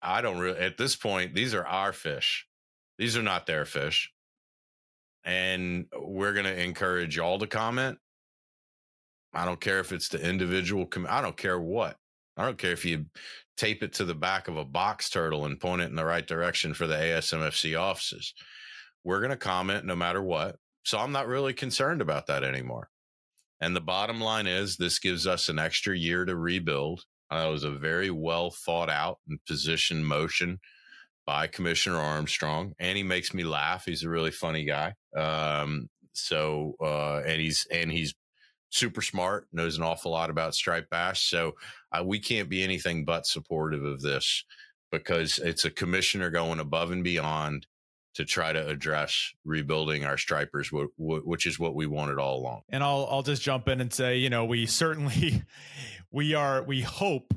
I 0.00 0.22
don't 0.22 0.38
really, 0.38 0.58
at 0.58 0.78
this 0.78 0.96
point, 0.96 1.34
these 1.34 1.52
are 1.52 1.66
our 1.66 1.92
fish. 1.92 2.46
These 2.96 3.14
are 3.14 3.22
not 3.22 3.44
their 3.44 3.66
fish 3.66 4.14
and 5.24 5.86
we're 5.98 6.32
going 6.32 6.44
to 6.44 6.62
encourage 6.62 7.16
y'all 7.16 7.38
to 7.38 7.46
comment. 7.46 7.98
I 9.32 9.44
don't 9.44 9.60
care 9.60 9.80
if 9.80 9.90
it's 9.90 10.08
the 10.08 10.24
individual. 10.24 10.86
Com- 10.86 11.06
I 11.08 11.20
don't 11.20 11.36
care 11.36 11.58
what. 11.58 11.96
I 12.36 12.44
don't 12.44 12.58
care 12.58 12.72
if 12.72 12.84
you 12.84 13.06
tape 13.56 13.82
it 13.82 13.92
to 13.94 14.04
the 14.04 14.14
back 14.14 14.48
of 14.48 14.56
a 14.56 14.64
box 14.64 15.10
turtle 15.10 15.44
and 15.44 15.60
point 15.60 15.82
it 15.82 15.90
in 15.90 15.96
the 15.96 16.04
right 16.04 16.26
direction 16.26 16.74
for 16.74 16.86
the 16.86 16.96
ASMFC 16.96 17.78
offices. 17.78 18.34
We're 19.04 19.20
going 19.20 19.30
to 19.30 19.36
comment 19.36 19.84
no 19.84 19.96
matter 19.96 20.22
what. 20.22 20.56
So 20.84 20.98
I'm 20.98 21.12
not 21.12 21.28
really 21.28 21.52
concerned 21.52 22.00
about 22.00 22.26
that 22.26 22.44
anymore. 22.44 22.88
And 23.60 23.74
the 23.74 23.80
bottom 23.80 24.20
line 24.20 24.46
is 24.46 24.76
this 24.76 24.98
gives 24.98 25.26
us 25.26 25.48
an 25.48 25.58
extra 25.58 25.96
year 25.96 26.24
to 26.24 26.36
rebuild. 26.36 27.04
Uh, 27.30 27.46
it 27.48 27.52
was 27.52 27.64
a 27.64 27.70
very 27.70 28.10
well 28.10 28.50
thought 28.50 28.90
out 28.90 29.18
and 29.28 29.38
positioned 29.46 30.06
motion 30.06 30.58
by 31.26 31.46
Commissioner 31.46 31.98
Armstrong, 31.98 32.74
and 32.78 32.96
he 32.96 33.02
makes 33.02 33.32
me 33.32 33.44
laugh. 33.44 33.84
He's 33.86 34.02
a 34.02 34.10
really 34.10 34.30
funny 34.30 34.64
guy. 34.64 34.92
Um, 35.16 35.88
so 36.12 36.74
uh, 36.80 37.22
and 37.26 37.40
he's 37.40 37.66
and 37.72 37.90
he's 37.90 38.14
super 38.74 39.02
smart, 39.02 39.46
knows 39.52 39.76
an 39.76 39.84
awful 39.84 40.10
lot 40.10 40.30
about 40.30 40.54
striped 40.54 40.90
bass. 40.90 41.20
So 41.20 41.54
uh, 41.92 42.02
we 42.04 42.18
can't 42.18 42.48
be 42.48 42.62
anything 42.62 43.04
but 43.04 43.26
supportive 43.26 43.84
of 43.84 44.02
this 44.02 44.44
because 44.90 45.38
it's 45.38 45.64
a 45.64 45.70
commissioner 45.70 46.30
going 46.30 46.58
above 46.58 46.90
and 46.90 47.04
beyond 47.04 47.66
to 48.14 48.24
try 48.24 48.52
to 48.52 48.68
address 48.68 49.32
rebuilding 49.44 50.04
our 50.04 50.16
stripers, 50.16 50.70
which 50.98 51.46
is 51.46 51.58
what 51.58 51.74
we 51.74 51.86
wanted 51.86 52.18
all 52.18 52.38
along. 52.38 52.62
And 52.68 52.82
I'll 52.82 53.08
I'll 53.10 53.22
just 53.22 53.42
jump 53.42 53.68
in 53.68 53.80
and 53.80 53.92
say, 53.92 54.18
you 54.18 54.30
know, 54.30 54.44
we 54.44 54.66
certainly 54.66 55.42
we 56.10 56.34
are 56.34 56.62
we 56.62 56.80
hope 56.80 57.34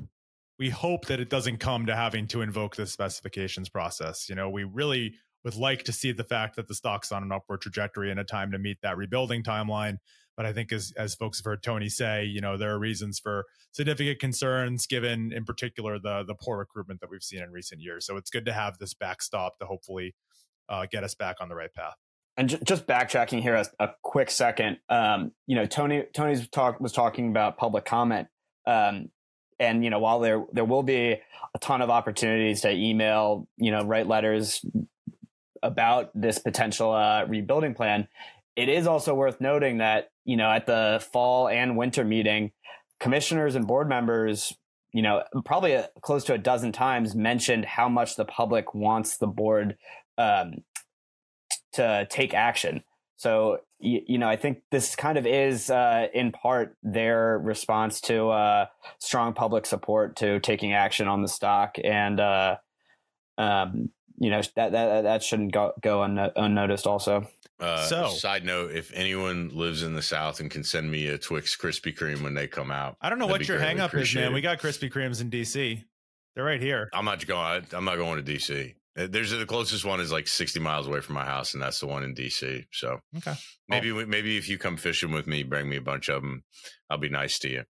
we 0.58 0.70
hope 0.70 1.06
that 1.06 1.20
it 1.20 1.30
doesn't 1.30 1.58
come 1.58 1.86
to 1.86 1.94
having 1.94 2.26
to 2.28 2.42
invoke 2.42 2.76
the 2.76 2.86
specifications 2.86 3.68
process. 3.68 4.28
You 4.28 4.34
know, 4.34 4.50
we 4.50 4.64
really 4.64 5.14
would 5.44 5.56
like 5.56 5.84
to 5.84 5.92
see 5.92 6.12
the 6.12 6.24
fact 6.24 6.56
that 6.56 6.66
the 6.66 6.74
stock's 6.74 7.12
on 7.12 7.22
an 7.22 7.32
upward 7.32 7.60
trajectory 7.60 8.10
in 8.10 8.18
a 8.18 8.24
time 8.24 8.50
to 8.52 8.58
meet 8.58 8.78
that 8.82 8.96
rebuilding 8.96 9.42
timeline. 9.42 9.98
But 10.38 10.46
I 10.46 10.52
think 10.52 10.70
as 10.70 10.92
as 10.96 11.16
folks 11.16 11.38
have 11.38 11.44
heard 11.44 11.64
Tony 11.64 11.88
say, 11.88 12.24
you 12.24 12.40
know, 12.40 12.56
there 12.56 12.70
are 12.70 12.78
reasons 12.78 13.18
for 13.18 13.44
significant 13.72 14.20
concerns 14.20 14.86
given 14.86 15.32
in 15.32 15.44
particular 15.44 15.98
the 15.98 16.22
the 16.24 16.36
poor 16.36 16.58
recruitment 16.58 17.00
that 17.00 17.10
we've 17.10 17.24
seen 17.24 17.42
in 17.42 17.50
recent 17.50 17.80
years. 17.80 18.06
So 18.06 18.16
it's 18.16 18.30
good 18.30 18.44
to 18.44 18.52
have 18.52 18.78
this 18.78 18.94
backstop 18.94 19.58
to 19.58 19.66
hopefully 19.66 20.14
uh, 20.68 20.86
get 20.88 21.02
us 21.02 21.16
back 21.16 21.38
on 21.40 21.48
the 21.48 21.56
right 21.56 21.74
path. 21.74 21.96
And 22.36 22.50
j- 22.50 22.60
just 22.64 22.86
backtracking 22.86 23.42
here 23.42 23.56
a, 23.56 23.66
a 23.80 23.90
quick 24.02 24.30
second, 24.30 24.78
um, 24.88 25.32
you 25.48 25.56
know, 25.56 25.66
Tony 25.66 26.04
Tony's 26.14 26.48
talk 26.48 26.78
was 26.78 26.92
talking 26.92 27.30
about 27.30 27.58
public 27.58 27.84
comment. 27.84 28.28
Um, 28.64 29.10
and 29.58 29.82
you 29.82 29.90
know 29.90 29.98
while 29.98 30.20
there 30.20 30.44
there 30.52 30.64
will 30.64 30.84
be 30.84 31.16
a 31.54 31.58
ton 31.60 31.82
of 31.82 31.90
opportunities 31.90 32.60
to 32.60 32.70
email 32.70 33.48
you 33.56 33.72
know 33.72 33.82
write 33.84 34.06
letters 34.06 34.64
about 35.64 36.10
this 36.14 36.38
potential 36.38 36.92
uh, 36.92 37.24
rebuilding 37.26 37.74
plan 37.74 38.06
it 38.58 38.68
is 38.68 38.86
also 38.86 39.14
worth 39.14 39.40
noting 39.40 39.78
that 39.78 40.10
you 40.24 40.36
know 40.36 40.50
at 40.50 40.66
the 40.66 41.04
fall 41.12 41.48
and 41.48 41.76
winter 41.76 42.04
meeting 42.04 42.50
commissioners 43.00 43.54
and 43.54 43.66
board 43.66 43.88
members 43.88 44.52
you 44.92 45.02
know 45.02 45.22
probably 45.44 45.72
a, 45.72 45.88
close 46.00 46.24
to 46.24 46.34
a 46.34 46.38
dozen 46.38 46.72
times 46.72 47.14
mentioned 47.14 47.64
how 47.64 47.88
much 47.88 48.16
the 48.16 48.24
public 48.24 48.74
wants 48.74 49.18
the 49.18 49.26
board 49.26 49.76
um, 50.18 50.54
to 51.72 52.06
take 52.10 52.34
action 52.34 52.82
so 53.18 53.58
you, 53.80 54.00
you, 54.06 54.18
know, 54.18 54.28
I 54.28 54.36
think 54.36 54.62
this 54.70 54.94
kind 54.94 55.18
of 55.18 55.26
is 55.26 55.70
uh, 55.70 56.06
in 56.14 56.30
part 56.30 56.76
their 56.84 57.38
response 57.38 58.00
to 58.02 58.28
uh, 58.28 58.66
strong 59.00 59.32
public 59.34 59.66
support 59.66 60.16
to 60.16 60.38
taking 60.40 60.72
action 60.72 61.08
on 61.08 61.22
the 61.22 61.28
stock, 61.28 61.76
and 61.82 62.20
uh, 62.20 62.56
um, 63.36 63.90
you 64.18 64.30
know 64.30 64.40
that 64.56 64.72
that 64.72 65.02
that 65.02 65.22
shouldn't 65.22 65.52
go 65.52 65.72
go 65.80 66.02
un- 66.02 66.30
unnoticed. 66.36 66.86
Also, 66.86 67.28
uh, 67.60 67.86
so 67.86 68.08
side 68.08 68.44
note: 68.44 68.72
if 68.72 68.92
anyone 68.92 69.50
lives 69.52 69.82
in 69.82 69.94
the 69.94 70.02
South 70.02 70.40
and 70.40 70.50
can 70.50 70.64
send 70.64 70.90
me 70.90 71.08
a 71.08 71.18
Twix 71.18 71.56
Krispy 71.56 71.96
Kreme 71.96 72.22
when 72.22 72.34
they 72.34 72.46
come 72.46 72.70
out, 72.70 72.96
I 73.00 73.10
don't 73.10 73.18
know 73.18 73.26
what 73.26 73.46
your 73.48 73.58
hangup 73.58 73.94
is, 73.94 74.14
man. 74.14 74.32
We 74.32 74.40
got 74.40 74.58
Krispy 74.58 74.90
Kremes 74.90 75.20
in 75.20 75.30
DC. 75.30 75.82
They're 76.34 76.44
right 76.44 76.60
here. 76.60 76.88
I'm 76.92 77.04
not 77.04 77.26
going. 77.26 77.66
I'm 77.72 77.84
not 77.84 77.96
going 77.96 78.24
to 78.24 78.32
DC. 78.32 78.74
Uh, 78.98 79.06
there's 79.10 79.30
the 79.30 79.46
closest 79.46 79.84
one 79.84 80.00
is 80.00 80.10
like 80.10 80.26
60 80.26 80.58
miles 80.60 80.86
away 80.86 81.00
from 81.00 81.14
my 81.14 81.24
house, 81.24 81.54
and 81.54 81.62
that's 81.62 81.80
the 81.80 81.86
one 81.86 82.02
in 82.02 82.14
DC. 82.14 82.64
So 82.72 83.00
okay, 83.16 83.34
maybe 83.68 83.92
maybe 84.06 84.36
if 84.36 84.48
you 84.48 84.58
come 84.58 84.76
fishing 84.76 85.12
with 85.12 85.26
me, 85.26 85.42
bring 85.42 85.68
me 85.68 85.76
a 85.76 85.82
bunch 85.82 86.08
of 86.08 86.22
them. 86.22 86.44
I'll 86.90 86.98
be 86.98 87.08
nice 87.08 87.38
to 87.40 87.48
you. 87.48 87.64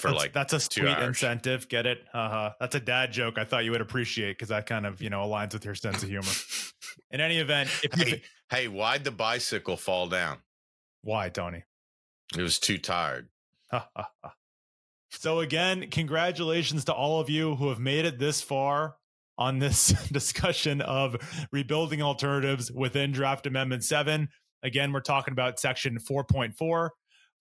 For 0.00 0.08
that's, 0.08 0.20
like 0.20 0.32
that's 0.32 0.52
a 0.52 0.60
sweet 0.60 0.98
incentive. 0.98 1.68
Get 1.68 1.86
it? 1.86 1.98
Uh-huh. 2.12 2.50
That's 2.60 2.74
a 2.74 2.80
dad 2.80 3.12
joke. 3.12 3.38
I 3.38 3.44
thought 3.44 3.64
you 3.64 3.70
would 3.70 3.80
appreciate 3.80 4.32
because 4.32 4.48
that 4.48 4.66
kind 4.66 4.86
of 4.86 5.00
you 5.00 5.10
know 5.10 5.20
aligns 5.20 5.52
with 5.52 5.64
your 5.64 5.74
sense 5.74 6.02
of 6.02 6.08
humor. 6.08 6.30
In 7.10 7.20
any 7.20 7.38
event, 7.38 7.70
if 7.82 7.94
hey, 7.94 8.10
you, 8.10 8.20
hey, 8.50 8.68
why'd 8.68 9.04
the 9.04 9.12
bicycle 9.12 9.76
fall 9.76 10.08
down? 10.08 10.38
Why, 11.02 11.28
Tony? 11.28 11.64
It 12.36 12.42
was 12.42 12.58
too 12.58 12.78
tired. 12.78 13.28
so 15.10 15.40
again, 15.40 15.90
congratulations 15.90 16.84
to 16.86 16.92
all 16.92 17.20
of 17.20 17.30
you 17.30 17.54
who 17.54 17.68
have 17.68 17.78
made 17.78 18.04
it 18.04 18.18
this 18.18 18.42
far 18.42 18.96
on 19.38 19.58
this 19.58 19.88
discussion 20.12 20.80
of 20.80 21.16
rebuilding 21.52 22.02
alternatives 22.02 22.70
within 22.70 23.12
draft 23.12 23.46
amendment 23.46 23.82
7 23.82 24.28
again 24.62 24.92
we're 24.92 25.00
talking 25.00 25.32
about 25.32 25.58
section 25.58 25.98
4.4 25.98 26.90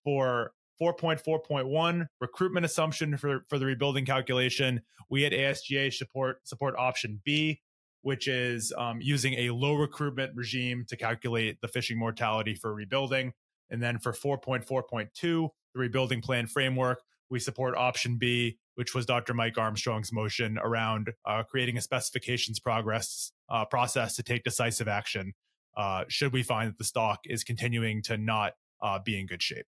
for 0.03 0.51
4.4.1 0.83 2.07
recruitment 2.19 2.65
assumption 2.65 3.15
for, 3.15 3.45
for 3.47 3.57
the 3.57 3.65
rebuilding 3.65 4.05
calculation 4.05 4.81
we 5.09 5.25
at 5.25 5.31
asga 5.31 5.93
support 5.93 6.45
support 6.47 6.75
option 6.77 7.21
b 7.23 7.61
which 8.01 8.27
is 8.27 8.73
um, 8.77 8.99
using 9.01 9.33
a 9.35 9.49
low 9.51 9.75
recruitment 9.75 10.35
regime 10.35 10.83
to 10.89 10.97
calculate 10.97 11.57
the 11.61 11.67
fishing 11.69 11.97
mortality 11.97 12.53
for 12.53 12.73
rebuilding 12.73 13.31
and 13.69 13.81
then 13.81 13.97
for 13.97 14.11
4.4.2 14.11 15.11
the 15.21 15.49
rebuilding 15.79 16.21
plan 16.21 16.47
framework 16.47 17.01
we 17.29 17.39
support 17.39 17.75
option 17.77 18.17
b 18.17 18.57
which 18.75 18.95
was 18.95 19.05
Dr. 19.05 19.35
Mike 19.35 19.57
Armstrong's 19.57 20.11
motion 20.11 20.57
around 20.57 21.11
uh, 21.27 21.43
creating 21.43 21.77
a 21.77 21.81
specifications 21.81 22.59
progress 22.59 23.31
uh, 23.49 23.63
process 23.65 24.15
to 24.15 24.23
take 24.23 24.43
decisive 24.43 24.87
action 24.87 25.33
uh, 25.77 26.03
should 26.07 26.33
we 26.33 26.43
find 26.43 26.69
that 26.69 26.77
the 26.77 26.83
stock 26.83 27.19
is 27.25 27.43
continuing 27.43 28.01
to 28.01 28.17
not 28.17 28.53
uh, 28.81 28.99
be 28.99 29.19
in 29.19 29.25
good 29.25 29.41
shape. 29.41 29.65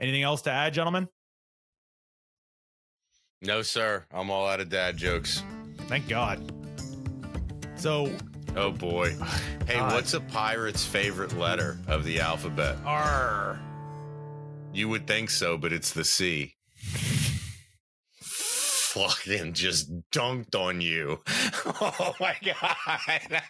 Anything 0.00 0.22
else 0.22 0.42
to 0.42 0.50
add, 0.50 0.74
gentlemen? 0.74 1.08
No, 3.42 3.62
sir. 3.62 4.04
I'm 4.12 4.30
all 4.30 4.46
out 4.46 4.60
of 4.60 4.68
dad 4.68 4.96
jokes. 4.96 5.42
Thank 5.88 6.08
God. 6.08 6.52
So, 7.76 8.12
oh 8.56 8.70
boy. 8.72 9.14
Hey, 9.66 9.74
God. 9.78 9.94
what's 9.94 10.14
a 10.14 10.20
pirate's 10.20 10.86
favorite 10.86 11.36
letter 11.36 11.76
of 11.88 12.04
the 12.04 12.20
alphabet? 12.20 12.76
R. 12.86 13.58
You 14.72 14.88
would 14.88 15.08
think 15.08 15.28
so, 15.30 15.58
but 15.58 15.72
it's 15.72 15.90
the 15.92 16.04
C 16.04 16.54
fucking 18.20 19.54
just 19.54 19.90
dunked 20.12 20.54
on 20.54 20.80
you. 20.80 21.20
Oh 21.80 22.14
my 22.20 22.36
god. 22.44 23.42